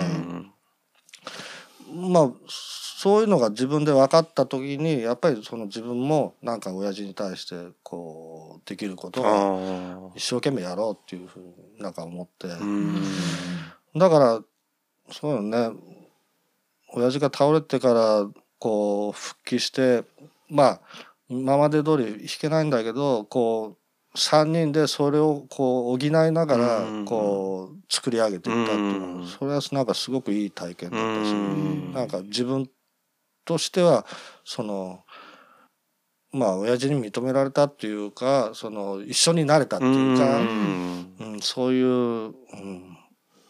[2.10, 10.18] まあそういうのが自分で分かった時にやっぱりその自分もなんか親父に対してこうできることあをー。
[10.18, 13.02] 一生懸命やろうっていうふうになんか思って、うん。
[13.96, 14.40] だから
[15.10, 15.70] そうよね。
[16.94, 18.26] 親父が倒れてから
[18.62, 20.04] こう復帰して
[20.48, 20.80] まあ
[21.28, 23.76] 今まで通り弾けないんだけどこ
[24.14, 29.20] う3人でそれをこう補いながらうんこう作り上げていったっていうのうん。
[29.22, 31.92] はそれはなんかすごくいい体験だったしうん。
[31.92, 32.70] なんか自分
[33.44, 34.06] としては
[34.44, 35.00] その
[36.30, 41.14] まあ親父に認められたっていうかその一緒になれたっていうか、うん。
[41.18, 42.96] うん、そういう、うん、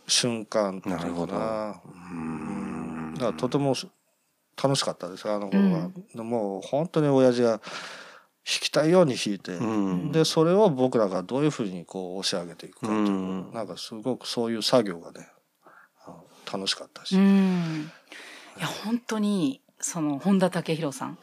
[0.09, 1.07] 瞬間っていうかな。
[1.07, 1.39] るほど。
[1.39, 3.15] なうん。
[3.15, 3.75] だからとても
[4.61, 7.61] 楽しかったですあの頃は、でもう本当に親父が弾
[8.45, 10.13] きたいように弾いて、うん。
[10.13, 13.53] でそれを僕らがどういうふうにこう押し上げていくかっていう、うん。
[13.53, 15.29] なんかすごくそういう作業がね
[16.53, 17.91] 楽しかったし、うん。
[18.59, 21.19] いや本当にその本田武宏さん。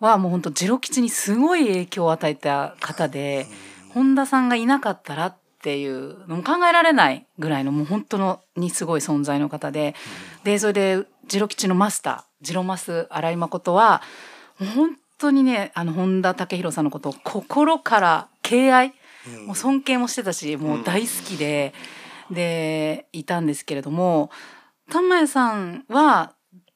[0.00, 3.46] はもう本当ジロ吉にすごい影響を与えた方で、
[3.90, 9.94] 本田さんがいなかったらっていうのも考えられないぐらいのもう本当のにすごい存在の方で、
[10.42, 14.02] でそれでジロ吉のマスタージロマス新井誠は
[14.76, 18.94] 本当にねあの本田武宏さんのことを心から敬愛
[19.46, 21.72] もう尊敬もしてたしもう大好きで、
[22.30, 24.30] でいたんですけれども
[24.90, 26.34] 玉谷さんは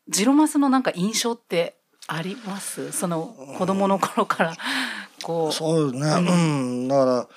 [0.09, 1.77] ジロマスのなんか印象って
[2.07, 2.91] あります？
[2.93, 4.55] その子供の頃から
[5.23, 5.53] こう。
[5.53, 7.29] そうね、うん、だから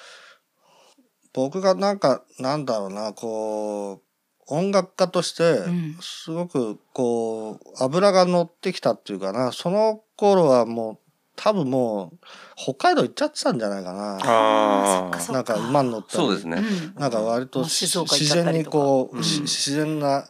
[1.34, 4.11] 僕がなんかなんだろうなこう
[4.52, 5.98] 音楽家としてん。
[6.02, 9.52] すごくこう油が乗ってきたっていうかな。
[9.52, 10.98] その頃はもう
[11.38, 12.18] 多分もう
[12.58, 14.20] 北海道行っちゃってたんじゃないかな。
[14.22, 16.24] あなんか馬に乗ったり。
[16.26, 16.58] そうですね。
[16.58, 17.02] うん。
[17.02, 17.88] なんか割と自
[18.34, 19.24] 然にこう、うん。
[19.24, 20.26] し自然な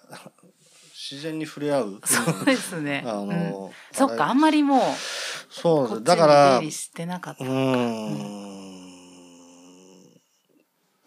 [0.93, 2.01] 自然に触れ合う。
[2.05, 3.03] そうですね。
[3.05, 3.27] あうん。
[3.27, 4.81] の、そっかあんまりもう
[5.49, 7.43] そうこっちにだから出入りしてなかった。
[7.43, 8.70] うーん。
[8.70, 8.70] た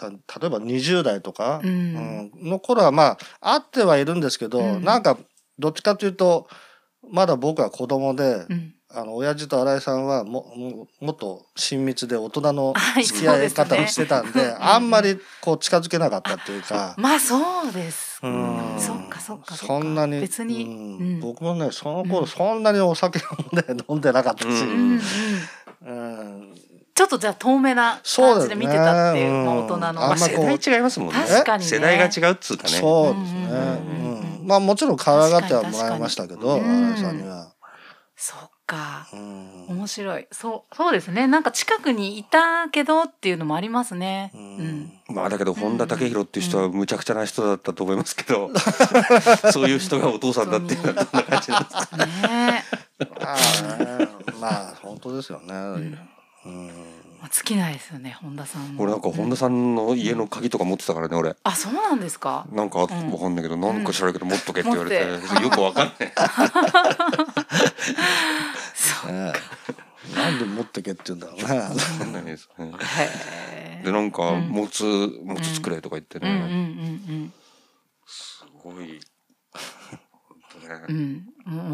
[0.01, 0.09] 例
[0.47, 1.71] えば20代とか、うん。
[1.71, 4.85] うんの頃はまああってはいるんですけど、うん。
[4.85, 5.19] なんか
[5.59, 6.49] どっちかというと
[7.11, 8.75] まだ僕は子供で、うん。
[8.97, 14.65] あの親父と新井さんはもももっと親密で大人のはい付き合い方をしてたんで、うん。
[14.65, 16.95] あんまりこう近づけなかったっていうか。
[16.97, 18.21] まあそうです。
[18.23, 18.77] うん。
[18.79, 19.75] そっかそっかそっか。
[19.79, 20.65] そんなに別に。
[20.65, 20.99] うん。
[20.99, 21.21] うん。
[21.21, 22.09] 僕もねそのうん。
[22.09, 25.01] 頃そんなにお酒をね 飲んでなかったし、うん
[26.95, 29.93] ちょっとじゃあ遠めなそうですね感じで見てたっていう、うんまあ大人の。
[29.95, 31.15] まあ世代違いますもんね。
[31.27, 32.69] 確かにね世代が違うっつうかね。
[32.71, 33.41] そうですね。
[33.51, 36.61] うんうんまあもちろん可愛がってはもらいましたけど、井
[36.99, 37.53] さんには。
[38.15, 39.09] そっか。
[39.13, 40.27] うん面白い。
[40.31, 41.27] そうそうですね。
[41.27, 44.31] なんか近くにいたけどっていうのもありますね。
[44.35, 44.45] ううん
[44.83, 44.93] ん。
[45.09, 48.51] まあだけど本田武宏っていう人はむちゃくちゃな人だったと思いますけど、
[49.51, 51.97] そういう人がお父さんだっていうのはどんな感じなんですか。
[52.29, 52.65] ね、
[54.41, 56.14] まあ本当ですよね。
[56.47, 56.67] うん
[57.21, 58.83] まあ尽きないですよね本田さんも。
[58.83, 61.35] 俺なんか本田さんの家の鍵とか持ってたからね俺。
[61.43, 62.47] あそうなんですか？
[62.53, 66.13] なんかわかんないけど、なんか知らないけど持っとけって言われて、よくわかんない。
[68.75, 69.13] そう。
[69.13, 69.33] ね
[70.15, 71.45] なんで持ってけって言うんだろうね。
[71.45, 73.81] わかんないですね。
[73.83, 77.31] でなんかうんもつもつ作れとか言ってうんうんね、
[78.07, 79.01] すごい。
[80.69, 81.23] ね。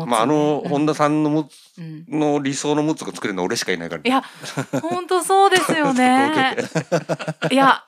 [0.07, 1.49] まああの本田さんのも。
[2.09, 4.03] の理想のもつが作れるのは俺しかいないから。
[4.05, 4.23] いや
[4.83, 6.57] 本当そうですよね。
[7.51, 7.85] いや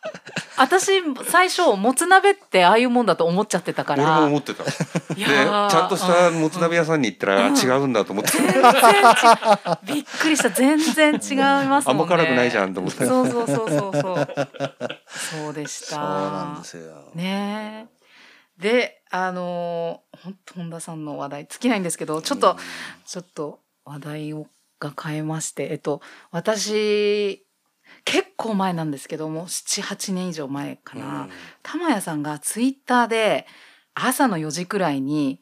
[0.57, 4.21] 私最初もつ鍋ってああいうもんだと思っちゃってたか俺ら。
[4.21, 4.65] も思ってた。
[4.65, 8.39] でいちゃんとしたもつ鍋屋さんに行ったら、うん違うんだと思って。
[8.39, 8.63] 全然
[9.85, 11.35] びっくりした全然違いますも
[11.67, 11.83] んね。
[11.87, 13.05] あんま辛くないじゃんと思って。
[13.05, 14.29] そうそうそうそうそう。
[15.13, 15.97] そうでした。
[15.97, 17.11] そうなんですよ。
[17.15, 18.03] ねえ。
[18.63, 22.57] で、あのー、ほんと本田さんの話題尽きないんですけど、ちょっと、
[23.05, 24.47] ちょっと話題を
[24.81, 26.01] が変えまして、えっと、
[26.33, 27.47] 私、
[28.05, 31.29] 結構前なんですけども、7、8年以上前かな、
[31.63, 33.47] 玉谷さんがツイッターで
[33.95, 35.41] 朝の4時くらいに、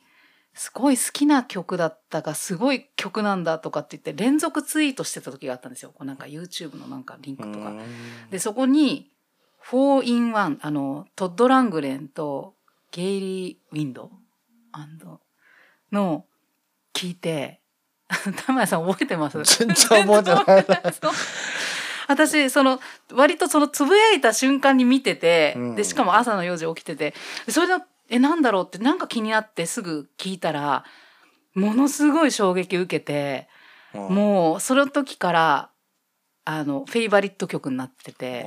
[0.52, 5.90] すごい好きな曲だったが、すごい曲なんだとかって言って連続ツイートしてた時があったんですよ。
[5.90, 7.72] こうなんか YouTube のなんかリンクとか。
[8.30, 9.10] で、そこに、
[9.70, 12.54] 4 in 1、あの、トッド・ラングレンと
[12.90, 14.10] ゲイリー・ウィンド
[15.92, 16.24] の
[16.92, 17.60] 聞いて、
[18.46, 19.42] 玉谷さん覚えてます？
[19.42, 20.84] 全然覚えてない。
[22.08, 22.80] 私その
[23.12, 25.74] 割とそのつぶやいた瞬間に見てて、うん。
[25.76, 27.14] でしかも朝の4時起きてて
[27.46, 27.74] でそれで
[28.08, 30.84] えなんだろうってなんか気になってすぐ聞いたら
[31.54, 33.48] ものすごい衝撃受けて、
[33.94, 35.70] もうその時から
[36.44, 38.44] あのフェイバリット曲になってて。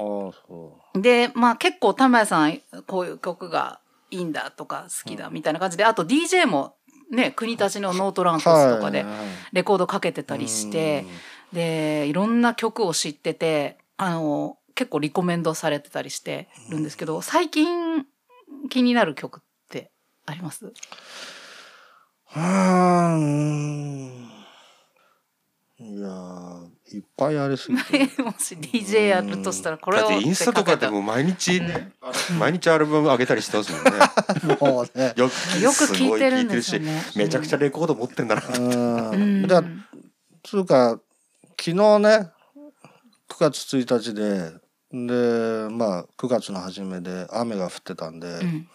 [0.96, 3.80] でまあ結構玉谷さんこういう曲が
[4.14, 6.76] いいんだとか好きだみたいな感じで、あと DJ も
[7.12, 8.38] ね国立のノートランう。
[8.38, 9.16] コスとかではい
[9.54, 11.06] レコードかけてたりして、
[11.52, 18.06] でいろんな曲を知っててあの結構リコメンドされてたりしてるんですけど、最近
[18.70, 19.92] 気になる曲って
[20.26, 20.66] あります？
[20.66, 22.40] うー
[23.16, 24.30] ん。
[25.80, 26.53] いやー
[26.94, 28.00] いっぱいありすぎて。
[28.22, 31.62] もし DJ やるとしたらこれをだってインスタとかでも毎日、
[32.38, 33.92] 毎日アルバム上げたりしてますもんね。
[34.60, 35.14] もうね。
[35.16, 38.42] よくよく聞いてるんですよねすごい聞いてるしめちゃくちゃレコード持ってんだな。
[38.48, 39.10] うん。
[39.12, 39.64] うんじゃあ
[40.44, 41.00] つうか
[41.60, 42.32] 昨日ね
[43.30, 48.68] 9月1日ででまあ9月の初めで雨が降ってたんで、うん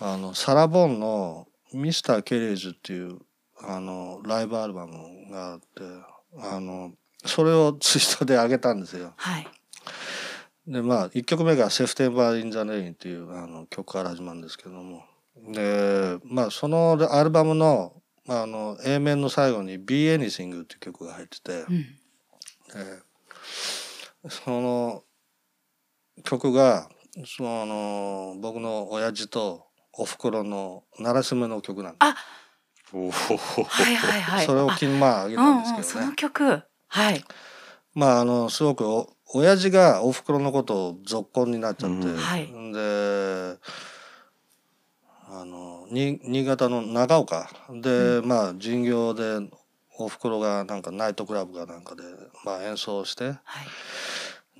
[0.00, 3.20] あのサラ・ボンの「Mister Kelly's」っていう
[3.62, 5.64] あのライブアルバムがあって
[6.42, 6.92] あの
[7.24, 9.12] それをツイートで上げたんですよ。
[9.16, 9.46] はい
[10.66, 15.04] でまあ1曲目が「September in the Rain」っていうあの曲から始まるんですけども
[15.52, 17.92] でまあそのアルバムの
[18.26, 21.74] まあ、あの A 面の最後に「Be Anything」っていう曲が入ってて、うん
[22.74, 23.02] えー
[24.30, 25.04] その
[26.22, 26.88] 曲が
[27.26, 32.16] その僕の親父とおふくろの鳴らしめの曲なんであ
[32.92, 33.10] おお。
[33.10, 34.46] はいはいはい。
[34.46, 36.06] それをあきまああげうたんですけどね。
[36.06, 36.62] の曲。
[36.94, 37.24] はい。
[37.92, 43.58] まああのすごくお親父がおふくろのことを続婚になっちゃって、うんはいで
[45.28, 49.40] あのに新潟の長岡で、まあ巡業で
[49.98, 52.04] おふくろがなんかナイトクラブかなんかで、
[52.44, 53.40] まあ、演奏しては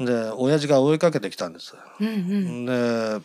[0.00, 0.04] い。
[0.04, 1.76] で親父が追いかけてきたんです。
[2.00, 2.66] うんうん。
[2.66, 3.24] で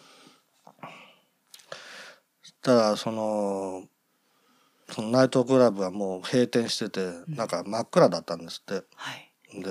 [2.61, 3.85] たらその
[4.99, 8.83] そのナイトクラブはもう閉店しててなんか真っ暗だったんですって。
[8.95, 9.61] はい。
[9.63, 9.69] で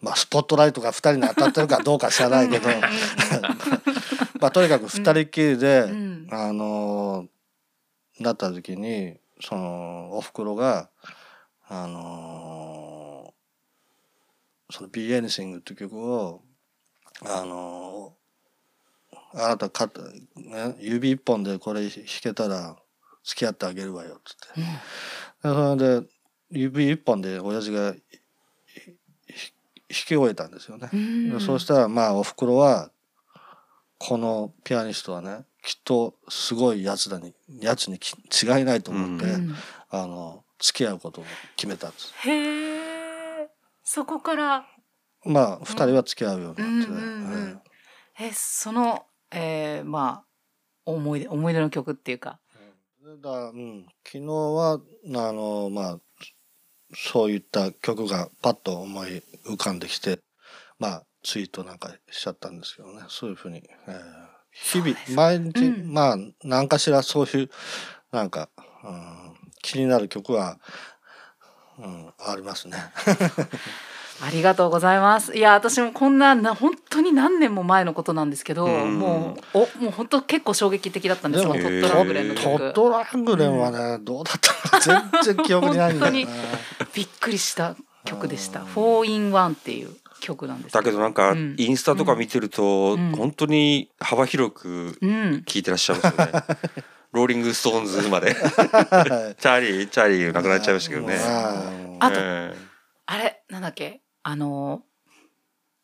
[0.00, 2.68] まあスポットライトが2人に当たってるかどうか知らないけど。
[4.40, 6.28] まあとにかく2人っきりで、うん。
[6.30, 7.26] あの
[8.20, 10.88] なった時にそのおふくろが
[11.66, 13.34] あの
[14.70, 16.42] その「Be Anything」っていう曲を
[17.24, 18.14] あの
[19.34, 19.90] あなたか、
[20.36, 22.76] ね、指一本でこれ弾けたら
[23.24, 24.60] 付き合ってあげるわよっつって。
[24.60, 26.06] うんそれで
[26.50, 28.00] 指一本で親父が弾
[29.88, 30.88] き終えたんですよね。
[30.92, 32.90] うんそうしたらまあおふくろは
[33.98, 39.54] このピアニストはねきっとすごいやつだにやつにき違いないと思って、うん
[39.90, 41.24] あの付き合うことを
[41.56, 42.12] 決めたんです。
[42.28, 43.48] へえ。
[43.82, 44.66] そこから、
[45.24, 47.60] まあ二人は付き合うようになって、うんうんうん
[48.20, 50.24] ええ、その、えー、まあ、
[50.84, 52.40] 思い出、思い出の曲っていうか。
[53.10, 55.98] えだうん、昨日はあのまあ
[56.94, 60.18] そういった曲がパッと思い浮かんできて
[60.78, 63.00] まあツイートなんかしちゃったんですけどね。
[63.08, 65.92] そういうふうに、えー日々毎日、うん。
[65.92, 67.50] まあ何かしらそういう
[68.10, 68.48] なんか、
[68.82, 70.58] うん、気になる曲は、
[71.78, 72.76] うん、ありますね。
[74.20, 75.36] ありがとうございます。
[75.36, 81.52] いや、私もこんな、な、本当に何年も前のことなんですけど、うんもう、お、もう本当結構衝撃的だったんですよ。
[81.52, 82.72] トットラングレンのへートッ曲。
[82.74, 86.26] トラングレンはね、どうだったか全然記憶にないんだよね。
[86.94, 88.60] びっくりした曲でした。
[88.60, 95.44] うんフォーインワンっていう曲なんですだけどなんかうんインスタとか見てるとうん本当に幅広くうん。
[95.46, 96.32] 聞いてらっしゃいますよね。
[97.12, 98.34] ローリングストーンズまで。
[98.34, 101.14] チはいャーリーチャーリーなくなっちゃいましたけどね。
[101.14, 102.54] はいあとえ
[103.10, 104.82] あれ、なんだっけ、あの。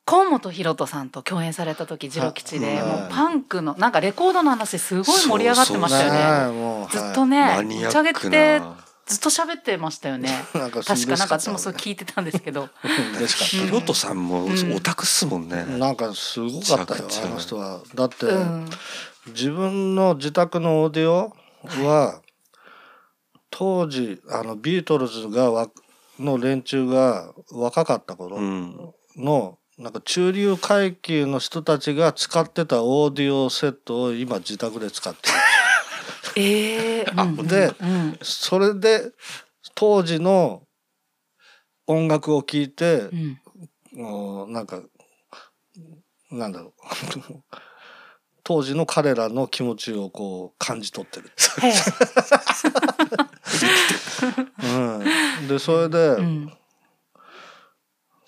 [0.07, 6.89] 甲本ヒロトさんと共演された時、ジロ吉で、はいもうパンクの、なんかレコードの話すごい盛り上がってましたよね。
[6.91, 8.77] ずっとえね、打ち上げてな。
[9.07, 10.29] ずっと喋ってましたよね。
[10.53, 12.69] はいなんか確かなんか私もそそうう聞いてたんですけど。
[13.17, 15.79] 嬉しかっヒロトさんもうんオタクっすもんねた。。
[15.79, 17.81] なんかすごかったよあの人は。
[17.95, 18.69] だって、うん。
[19.29, 21.33] 自分の自宅のオーディオ
[21.87, 22.21] は、
[23.51, 25.69] 当時あのビートルズがわ
[26.19, 28.93] の連中が若かった頃うん。
[29.17, 35.35] の、なんか中流階級の人たちが使ってたオーディオセットを今自宅で使ってる。
[36.37, 37.47] え えー。
[37.47, 38.19] でうん。
[38.23, 39.13] それで
[39.75, 40.63] 当時の
[41.87, 43.41] 音楽を聴いてう、ん。
[43.93, 44.83] もうなんか
[46.31, 46.73] なんだろう
[48.45, 51.33] 当時の彼らの気持ちをこう感じ取ってる。
[54.63, 56.53] うん、でそれで、うん。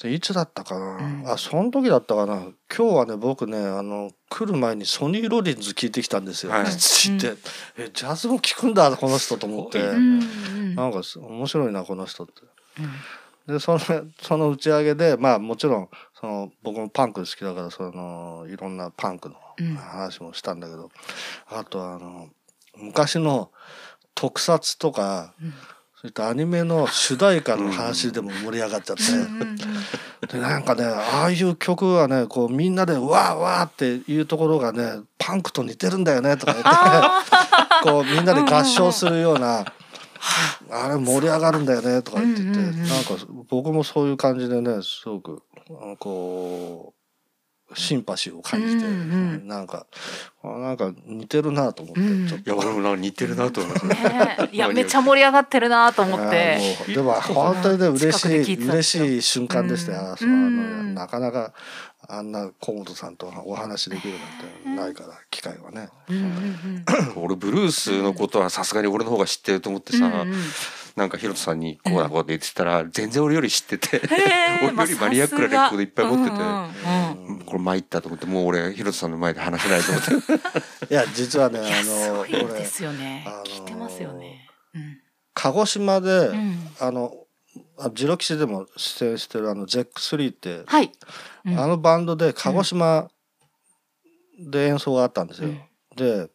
[0.02, 2.34] でいつだったかな、うんあその時だったかな？
[2.74, 6.52] 今日はね僕ねあの来る前にソニー・ロリンズ聞いてきたんですよ。
[6.52, 7.34] はい知って、
[7.78, 10.20] えジャズも聞くんだこの人と思って、うん。
[10.20, 10.74] うん。
[10.74, 12.32] なんかす面白いなこの人って。
[13.50, 13.78] でその
[14.20, 19.74] その打ち上げでまあもちろんその僕もパンク好きだからそのいろんなパンクのうん。
[19.74, 20.90] 話もしたんだけど、
[21.48, 22.28] あとあの
[22.76, 23.50] 昔の
[24.14, 25.50] 特撮とか、うん。
[25.94, 29.56] そういったアニメの主題歌の話でも盛り上がっちゃって、うんうんうん
[30.28, 39.64] でなんかねああいう曲はねこうみんなで「わーわー」っていうところがねパンクと似てるんだよねとか言ってあこうみんなで合唱するような。
[40.70, 42.88] あれ盛り上がるんだよねとか言ってて、うんうんうん。
[42.88, 43.14] なんか
[43.48, 45.42] 僕もそういう感じでねすごく
[45.98, 47.06] こう
[47.74, 48.94] シンパシーを感じて、うんう
[49.44, 49.86] んなんか
[50.42, 53.86] あなんか似てるなと思って、うんちょっといや俺もな似てるなと思います。
[53.86, 56.58] ねいやめっちゃ盛り上がってるなと思って。
[56.86, 61.52] でも本当にね嬉しいい嬉しい瞬間でしたよ、うんなかなか
[62.08, 64.14] あんな河本さんとお話できる
[64.66, 65.88] なんてないから機会はね。
[67.16, 70.34] 俺ブルースのことはさすがに俺の方が知ってると思ってさ、うんうん
[70.96, 74.00] なんかヒロトさんにこうだこうだ言ってたら全然俺より知ってて、
[74.64, 80.90] 俺よりマニアックなレコードいっぱい持ってて、うんうんこれ参ったと思ってもう俺ヒロトさんの前で話せないと思って。
[80.90, 83.24] いや実はねあのそうで俺すよね。
[83.24, 84.48] あの聞いてますよね。
[84.74, 84.82] うん。
[85.32, 86.70] 歌鹿児島で、うん。
[86.80, 87.14] あの
[87.78, 90.90] あジロキシでも出演してるあの ZEC3 って、はい。
[91.44, 91.58] うん。
[91.58, 93.08] あのバンドで鹿児島
[94.40, 95.50] で演奏があったんですよ。
[95.94, 96.28] で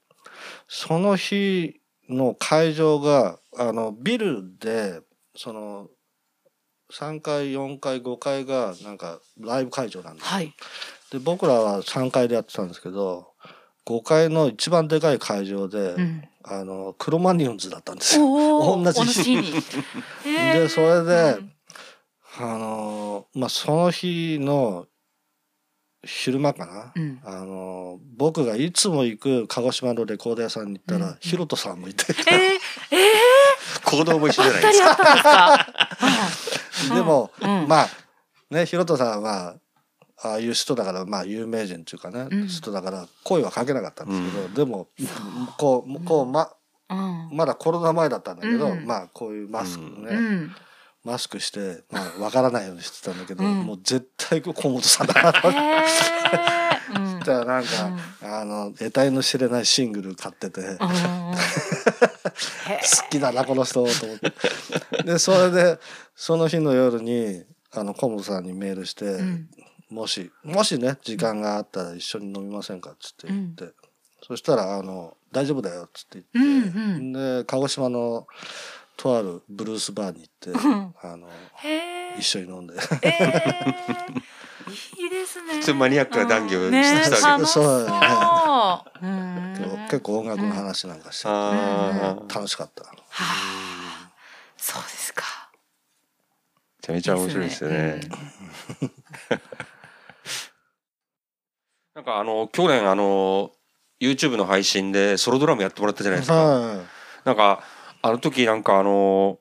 [0.68, 5.02] その日の会場があのビルで
[5.36, 5.89] その
[6.91, 10.54] 3階4階5階がなんかライブ会場なんですよはい。
[11.12, 13.28] で僕らは3階でやってたんですけど
[13.86, 16.24] 5階の一番でかい会場で、うん。
[16.43, 18.26] あのクロマニオンズだったんですよ。
[18.26, 18.84] おお。
[18.84, 19.43] 同じ日に。
[20.26, 21.52] でそれでうん
[22.39, 24.88] あのまあその日の
[26.04, 33.40] 昼間かな、うんあの僕がいつも行く鹿児島のレコード屋さんに行ったら、うんヒロトさんもいて、えー、え
[33.97, 34.61] 行動も一緒ー、じゃない。
[34.61, 35.67] ですか？
[36.95, 37.67] でも、うん。
[37.67, 37.87] まあ
[38.49, 39.55] ねヒロトさんは
[40.23, 42.47] ああいう人だからまあ有名人っていうかね、うん。
[42.47, 44.87] 人だから声はかけなかったんですけど、でも
[45.57, 46.49] こうこうま
[46.89, 47.29] うん。
[47.31, 48.85] まだコロナ前だったんだけど、うん。
[48.85, 50.55] まあこういうマスクね、うん。
[51.03, 53.61] マスクして、まあ、わからないようにしてたんだけど、うん。
[53.65, 55.57] もう絶対河本さんだなと思
[57.22, 57.69] ったらなんか、
[58.22, 60.88] あの得体の知れないシングル買ってて、 好
[63.09, 64.34] きだなこの人と思って。
[65.03, 65.80] でそれで
[66.15, 69.49] その日の夜にあの河本さんにメールして、うん。
[69.89, 73.74] もしもしね時間があったら一緒に飲みませんかっつって言って、
[74.26, 78.26] そしたらあの「大丈夫だよ」っつって言って、うんで鹿児島の
[78.95, 80.95] とあるブルースバーに行って、うん。
[81.01, 81.28] あの
[82.17, 82.76] 一緒に飲んで。
[83.01, 84.40] えー
[84.97, 85.62] いいですね。
[85.62, 87.64] そういうマニアックな談義をしたわけです楽しそう。
[87.88, 87.93] そ
[89.03, 89.41] ううん
[89.89, 92.84] 結構音楽の話なんかして、楽しかった。
[92.84, 94.12] はあ、
[94.57, 95.24] そうですか。
[96.80, 97.99] めちゃめちゃ面白いですよね。
[101.93, 103.51] なんかあの去年あの
[103.99, 106.36] YouTube の配信でソロドラムやってもらったじゃないですか。
[106.36, 106.84] は
[107.26, 107.62] なんか
[108.01, 109.39] あの時なんかあの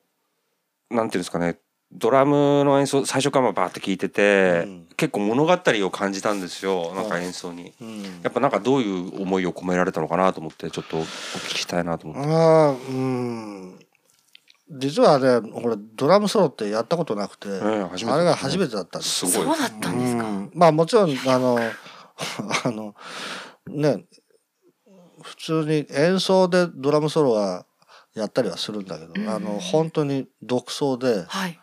[0.89, 1.57] なんていうんですかね
[1.93, 7.69] ドラムの演奏最初からバーって聞いてて、うん結構物語を感じたんですよなんか演奏に。
[7.69, 7.73] い。
[7.81, 12.29] うんやっぱなんかどういう思いを込められたのかなと思ってちょっとお聞きしたいなと思って。
[12.31, 12.35] あ
[12.67, 13.79] あ、うん。
[14.69, 19.25] 実はね、俺ドラムソロってやったことなくて、え初めてあれが初めてだったんです。
[19.27, 20.23] すごいそうだったんですか？
[20.23, 21.57] うんまあもちろんあの
[22.65, 22.93] あの
[23.67, 24.05] ね
[25.23, 27.65] 普通に演奏でドラムソロは
[28.13, 31.59] やったりはするんだけど、うんあの本当に独奏ではい。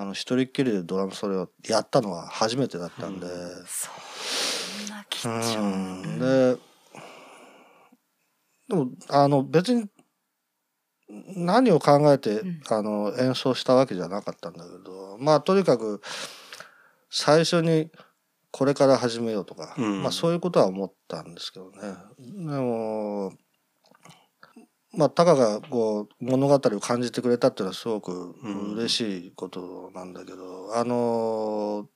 [0.00, 3.26] あの一人っきりでドラムソロをやったのは初めてだったんで。
[3.66, 3.90] そ
[4.86, 6.06] んな貴う重。
[6.06, 6.56] んで
[8.68, 9.88] でもあの別に
[11.36, 16.00] 何を考えて、うんあの演奏したわけじゃなかったんだけどまあとにかく
[17.10, 17.90] 最初に
[18.52, 21.78] これから始めようとか、うんまあそういうことは思ったんですけどね。
[22.18, 23.32] でも
[24.92, 28.34] まあタカがこう物語を感じてくれたっていうのはすごく
[28.74, 31.88] 嬉しいことなんだけど、あの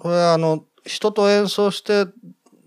[0.00, 2.06] これはあの人と演奏して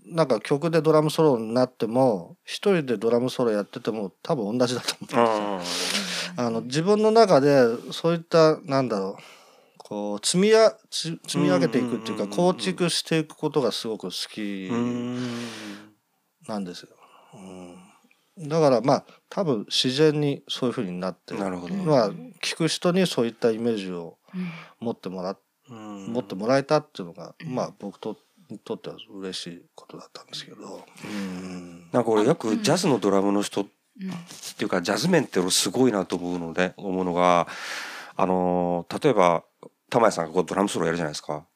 [0.06, 5.56] なんか曲でドラムソロになっても一人でドラムソロやってても多分同じだと思う。
[5.56, 6.32] んですよ。
[6.36, 9.22] ああの自分の中でそういったなんだろう
[9.78, 12.52] こう積みやつ積み上げていくっていうかうんうんうんうん。
[12.52, 14.68] 構築していくことがすごく好き
[16.48, 16.88] なんですよ。
[17.34, 17.75] うん、
[18.38, 21.74] だからまあ多分自然にそういうふうになってなるほど。
[21.74, 22.10] まあ
[22.42, 25.38] 聞く人にそういったイメージをうん持ってもらっ
[25.70, 28.16] うん持ってもらえたっていうのが、うんまあ僕と
[28.50, 30.84] にとっては嬉しいことだったんですけど。
[31.04, 33.66] うんなんか俺よくうんジャズのドラムの人っ
[34.00, 34.10] うん
[34.58, 37.46] ていうかジャズ面って俺すごいなと思うので思うのが
[38.16, 39.44] あのー例えば
[39.88, 41.46] 玉谷さんがこうドラムソロやるじゃないですか。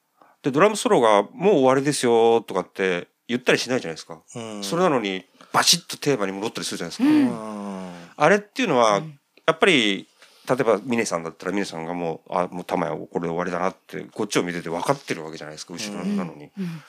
[0.43, 4.22] でドラムソロがもう終わりですよとかって言ったりしないじゃないですか。
[4.35, 7.92] うんそれなのにバシッとテーマに戻ったりするじゃないですか。
[8.16, 9.18] あれっていうのはうん。
[9.46, 10.07] やっぱり
[10.48, 16.46] 例えば峰さんだったら峰さんがもうあもう玉谷これで終わりだなってこっちを見てて分かってるわけじゃないですか後ろなのに。
[16.46, 16.82] っうん。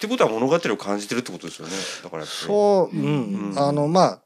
[0.00, 1.74] てことは物語を感じてるってことですよね。
[2.02, 2.46] だからやっぱり。
[2.46, 3.58] そう、うん、うん。
[3.58, 4.20] あのまあ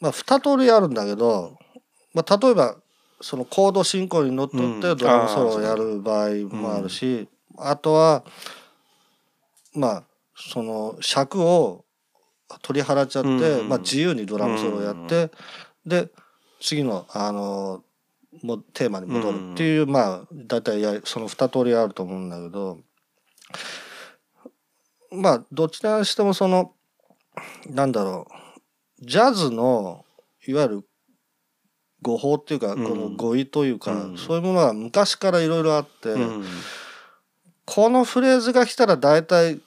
[0.00, 1.58] まあ二通りあるんだけど、
[2.14, 2.76] まあ例えば
[3.20, 4.96] そのコード進行にのっとってうん。
[4.96, 7.28] ドラムソロをやる場合もあるし、
[7.58, 8.24] あとは
[9.74, 10.04] まあ
[10.36, 11.85] その尺を
[12.62, 15.30] 取り払っちゃって、うんまあ自由にドラムソロをやって、
[15.84, 16.08] で
[16.60, 17.82] 次のあの
[18.42, 22.78] もテーマに戻るっていう、まあ大体やその二通りあると思うんだけど
[25.10, 26.72] まあどちらにしてもその
[27.68, 28.26] なんだろ
[29.00, 30.04] うジャズの
[30.46, 30.88] いわゆる
[32.02, 32.84] 語法っていうか、うん。
[32.84, 34.18] この語彙というか、うん。
[34.18, 36.44] そういうものが昔からいろいろあって、うん。
[37.64, 39.58] このフレーズが来たら大体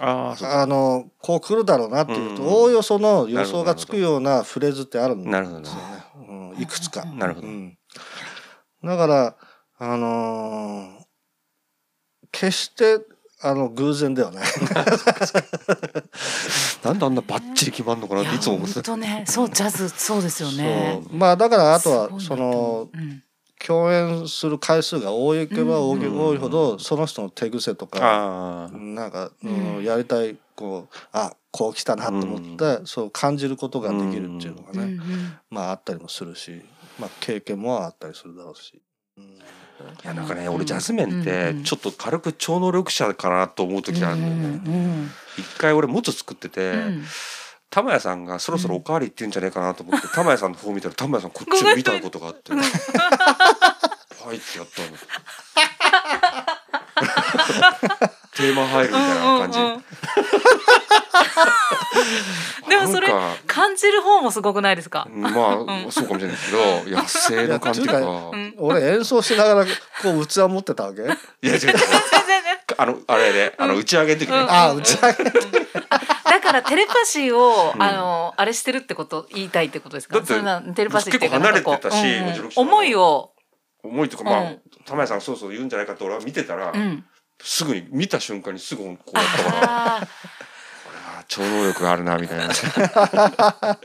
[0.00, 2.48] ああのこう来るだろうなっていうと、うん。
[2.48, 5.48] おおよその予想がつくようなフレーズってあるんですよね。
[6.28, 7.04] うんのいくつか。
[7.04, 7.46] なるほど。
[7.46, 7.76] うん、
[8.82, 9.36] だから
[9.78, 11.04] あのー
[12.32, 12.98] 決して
[13.42, 14.44] あの偶然ではない。
[16.82, 18.82] なんであんなバッチリ決まんのかなっていつも思って。
[18.82, 19.24] た本当ね。
[19.28, 21.00] そうジャズそうですよね。
[21.10, 23.23] まあだからあとはそのううん
[23.64, 35.38] 共演する回数が多いけば多いほどその人の手癖とかなんか、ううんん、やりたいこうあこう来たなと思って、そう感じることができるっていうのがね、うんうん。
[35.50, 36.62] まああったりもするし、
[36.98, 38.82] まあ、経験もあったりするだろうし。
[39.16, 39.24] うん。
[39.24, 39.28] い
[40.02, 44.60] やなんかね俺ジャズメンってちょっと軽く超能力者かなと思う時あるんだよね。
[44.66, 44.70] う
[45.04, 45.10] ん。
[45.38, 47.04] 一回俺もつ作ってて、うん
[47.74, 52.66] 玉屋さんがそろそろおかわりって言うんじゃないかなと思って、 玉屋さんの方見たら玉屋さんこっちを見たことがあって、はい
[54.36, 54.88] ってやったの。
[58.36, 59.58] テーマ入るみたいな感じ。
[59.58, 59.84] うんうんうん。
[62.68, 65.06] でもそれなんか感じる方もすごくないですか？
[65.10, 65.32] まあ、
[65.90, 66.50] そうかもしれないけ
[66.90, 67.98] ど野生の感じとか。
[68.00, 68.54] いやうん。
[68.58, 69.70] 俺演奏しながら
[70.02, 71.02] こう器持ってたわけ？
[71.02, 71.12] いや
[71.56, 71.60] 違う
[72.78, 75.24] あのあれで、あの打ち上げの時ね、うんああ打ち上げ
[76.24, 77.82] だからテレパシーを、うん。
[77.82, 80.16] あのあれしてるってこと言いたいってことですか？
[80.16, 82.28] だってそんなテレパシーっていうか結構離れてたしううん。
[82.28, 83.32] うん思いを、
[83.82, 84.60] 思いとかまあ、うん。
[84.84, 87.04] 玉屋さんがそうそう言うんじゃないかって俺は見てたら、うん、
[87.42, 90.00] すぐに見た瞬間にすぐこうやったからあー。
[90.00, 90.06] こ
[90.90, 92.48] れは超能力があるなみたいな。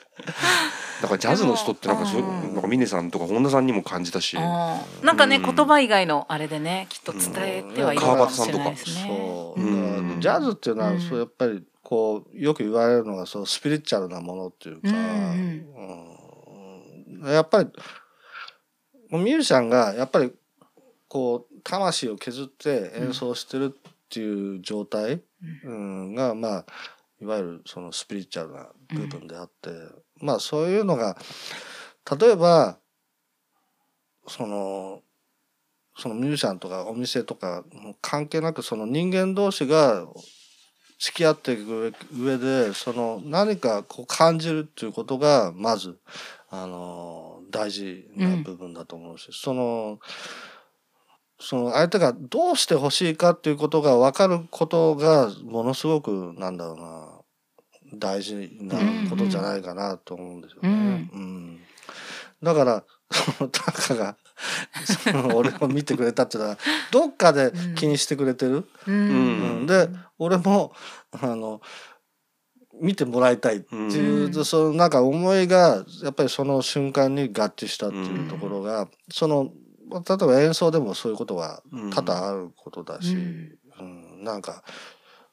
[1.02, 2.54] だからジャズの人ってなんかそううん。
[2.54, 4.36] なんか峰さんとか本田さんにも感じたし。
[4.36, 5.56] なんかね、うん。
[5.56, 9.06] 言葉以外のあれでねきっと伝えてはいるかもしれないですね。
[9.08, 14.96] そう、うんだからジャズっていうのは、うんそうやっぱりこうよく言われるのがそうスピリチュアルなものっていうか、うん
[17.24, 17.70] うんやっぱり
[19.10, 20.32] ミュージシャンがやっぱり
[21.08, 25.22] こう魂を削って演奏してるっていう状態、
[25.66, 26.16] うん。
[26.16, 26.66] がまあ
[27.20, 29.72] いわゆるそのスピリチュアルな部分であって、
[30.22, 31.18] まあそういうのが
[32.20, 32.78] 例えば
[34.28, 35.02] その
[35.98, 37.66] そのミュージシャンとかお店とか
[38.00, 40.06] 関係なくその人間同士が
[41.00, 45.98] 付き合っていく上でその何かこう感じるっていうことがまず
[46.50, 50.00] あの大事な部分だと思うし、その
[51.40, 58.78] その相手がどうしてほしいかっていうことが分かることがものすごくなんだろうな大事な
[59.10, 60.70] ことじゃないかなと思うんですよね。
[60.70, 60.78] うんう
[61.26, 61.60] ん
[62.42, 64.16] だからそのタカが
[64.86, 66.58] そ の俺を見てくれたっていうのは
[66.92, 68.68] どっかで気にしてくれてる？
[68.88, 68.94] うん。
[68.94, 69.10] うん。
[69.10, 70.74] うんで俺も
[71.12, 71.62] あの
[72.82, 74.46] 見てもらいたいっていう、うん。
[74.46, 79.52] そのなんか思いがやっぱりその瞬間に合致したっていうところが、その
[79.92, 81.62] 例えば演奏でもそういうことは
[81.94, 83.16] 多々あることだし、
[83.80, 84.24] うん。
[84.24, 84.64] なんか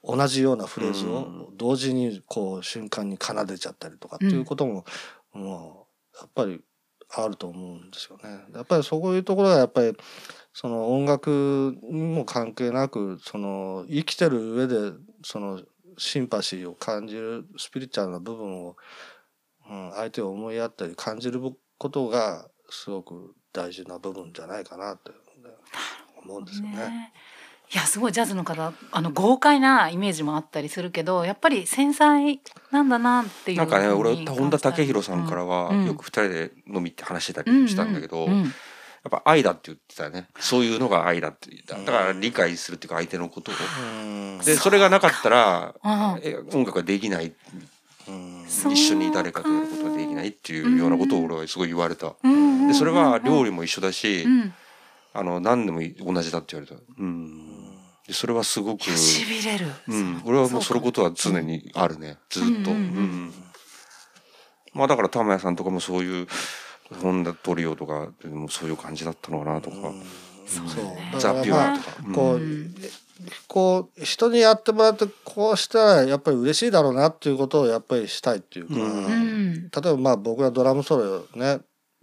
[0.02, 4.84] 同じようなフレーズを同時にこう瞬間に奏でちゃったりとかっていうことも、
[5.32, 6.60] もうやっぱり
[7.24, 8.44] あると思うんですよね。
[8.54, 9.96] やっぱりそういうところがやっぱり
[10.52, 14.92] その音楽にも関係なくその生きてる上で
[15.22, 15.62] その
[15.98, 18.76] シンパシーを感じるスピリチュアルな部分を、
[19.70, 21.40] うん、相手を思いやったり感じる
[21.78, 25.10] ことがすごく大事な部分じゃないかなって
[26.22, 26.76] 思うんですよね。
[26.76, 27.12] ね
[27.72, 32.40] いやすごいジャズの方あの豪快なイメージもあったりするけどやっぱり繊細
[32.70, 35.86] なんだなっていうなんかね俺本田武宏さんからはうん。
[35.86, 38.32] よく二人で飲みって話してたうんりしたんだけど、うん。
[38.32, 38.42] うん。
[38.42, 38.52] やっ
[39.10, 40.28] ぱ愛だって言ってたよね。
[40.38, 41.78] そういうのが愛だって言った。
[41.78, 43.54] だから理解するっていうか相手のことを。
[43.54, 44.38] うん。
[44.38, 45.74] でそれがなかったら
[46.52, 47.32] 音楽ができない。
[48.08, 52.14] 一緒に誰かとやることができないっていうようなことを俺はすごい言われた。
[52.22, 52.68] うん。
[52.68, 54.54] でそれは料理理も一緒だしうん。
[55.12, 55.80] あの何でも
[56.12, 56.80] 同じだって言われた。
[56.98, 57.45] うん
[58.06, 62.50] でそれはすごくしびれる、うん、俺はもうそのことは常にあるね、ずっと。
[62.50, 62.72] うんうんうん。
[62.72, 63.34] うん。
[64.74, 66.26] まあだから玉屋さんとかもそういう
[67.02, 69.76] 本田トリオとかでもそういう感じだったのかなとか、
[70.46, 71.96] そうザ・ピュアとか。
[72.06, 72.12] うん。
[72.14, 72.74] こう、うん
[73.48, 78.74] こう人にやってもらってこうしたらやっぱり嬉しいだろうなっていうことをやっぱりしたいっていうか、
[79.80, 81.60] 例えばまあ僕らドラムソロね。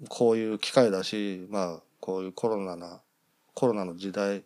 [0.10, 3.01] こういう機会だしまあこういうコロナな
[3.54, 4.43] コロナの時代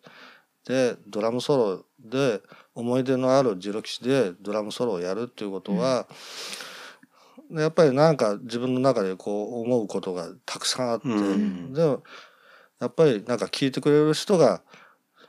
[0.68, 2.42] でドラムソロで
[2.76, 6.08] 思い出のあるジロ吉でドラムソロをやるっていうことは、
[7.52, 11.74] やっぱりなんか自分の中でこう思うことがたくさんあって、うん。
[11.74, 12.04] でも
[12.82, 14.62] やっぱりなんか聞いてくれる人が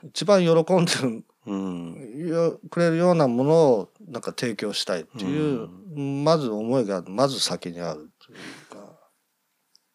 [0.03, 2.27] 一番喜んでるうん。
[2.27, 8.89] よくれるようなものをなんか提供したいっていう、まず思いがまず先にあるというか。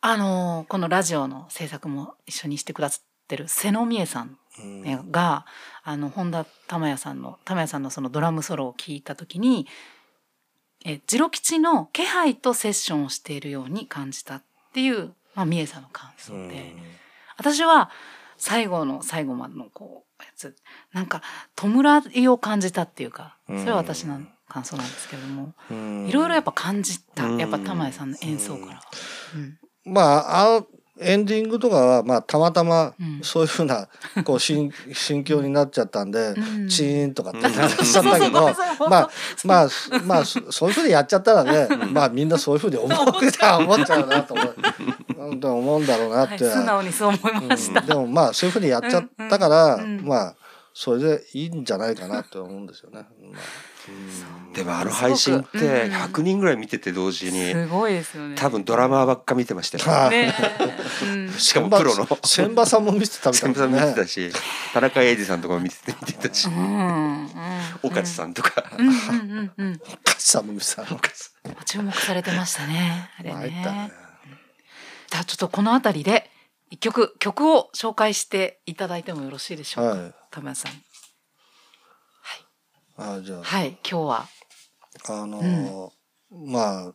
[0.00, 4.82] あのこのラジオの制作も一緒にしてくださってる瀬野美恵さんうん。
[4.82, 5.46] ねが、
[5.82, 9.66] あの本田玉也さんの玉也さんのそのドラムソロを聞いた時に
[10.84, 14.42] えジロ吉の気配とセッションをしているように感じたっ
[14.72, 16.48] ていうまあ、みえさんの感想うん。
[16.48, 16.74] で、
[17.36, 17.90] 私は
[18.36, 20.54] 最後の最後までのこうやつ
[20.92, 21.22] なんか
[21.56, 26.06] 弔いを感じたっていうかそれは私の感想なんですけども、うん。
[26.06, 27.38] いろいろやっぱ感じたうん。
[27.38, 28.82] やっぱ玉井さんの演奏からは。
[29.34, 29.92] うん。
[29.92, 30.02] ま
[30.56, 30.64] あ
[31.00, 33.20] エンディングとかはまあたまたまうん。
[33.22, 33.88] そういうふうな
[34.24, 36.68] こう心心境になっちゃったんで、うん。
[36.68, 37.42] チーンとかってうん。
[37.42, 38.54] なっちゃったけど
[38.88, 39.10] まあ
[39.44, 44.54] まあすまあそそういうふうにやっちゃったらね まあみんなそういうふうに思うじゃ思っちゃうなと思う。
[45.24, 47.80] 思うんだろうなはい、って、素直にそう思いました。
[47.80, 50.34] うんでもまあそういうふうにやっちゃったから、まあ
[50.74, 53.06] それでいいんじゃないかなって思うんですよね。
[53.22, 53.42] まあ
[54.54, 58.36] でもあの配信って100人ぐらい見てて同時にすごいですよね。
[58.36, 59.84] 多分ドラマーばっか見てましたよ。
[59.86, 60.32] まあね、
[61.02, 64.00] うん、しかもプロの千葉さんも見てたみた先いなね輩さん見て。
[64.02, 64.32] たし
[64.72, 66.60] 田中英二さんとかも見てて見てたしうんう
[67.26, 67.28] ん
[67.82, 68.64] 岡地さんとか。
[68.78, 71.00] うんうんうんうんカシさんも見てたの。
[71.66, 73.92] 注目されてましたねあれ参ったねね。
[75.10, 76.30] じゃあちょっとこの辺りで
[76.70, 80.14] 一曲曲を紹介していただいてもよろしいでしょうか、はい。
[80.30, 80.72] 玉谷さん
[82.96, 84.28] あじゃあ、はい今日は。
[85.08, 85.90] あのー
[86.46, 86.92] まあ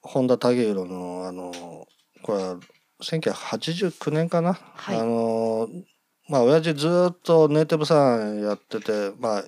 [0.00, 1.84] 本田武宏のあのー
[2.22, 2.56] これは
[3.02, 4.54] 1989年かな？
[4.54, 4.98] はい。
[4.98, 5.84] あのー
[6.28, 9.44] まあ親父ずっとネイティブさんやっててまあ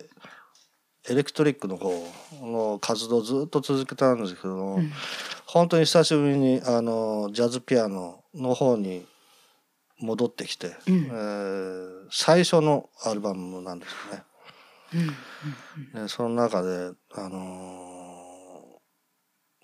[1.08, 1.92] エレクトリックの方
[2.42, 4.92] の活動をずっと続けたんですけども、うん。
[5.46, 9.06] 本当に久しぶりにあのジャズピアノの方に
[9.98, 10.94] 戻ってきて、うん。
[11.06, 14.24] えー最初のアルバムなんですよね。
[14.92, 15.00] うん
[15.94, 18.06] うんでその中で、あの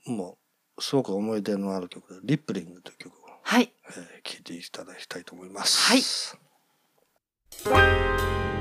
[0.09, 0.39] ーも
[0.77, 3.73] うすごく思い出のある曲で「リップリング」という曲をはい。
[3.89, 5.79] えー聴いていただきたいと思います。
[5.89, 6.03] はい「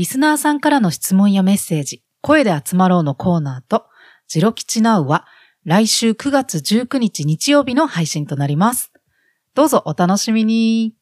[0.00, 3.84] リスナーさんからの質問やメッセージ、声で集まろうのコーナーと、
[4.28, 5.26] ジロキチナウは
[5.66, 8.92] 来週9月19日日曜日の配信となります。
[9.54, 10.99] どうぞお楽しみに。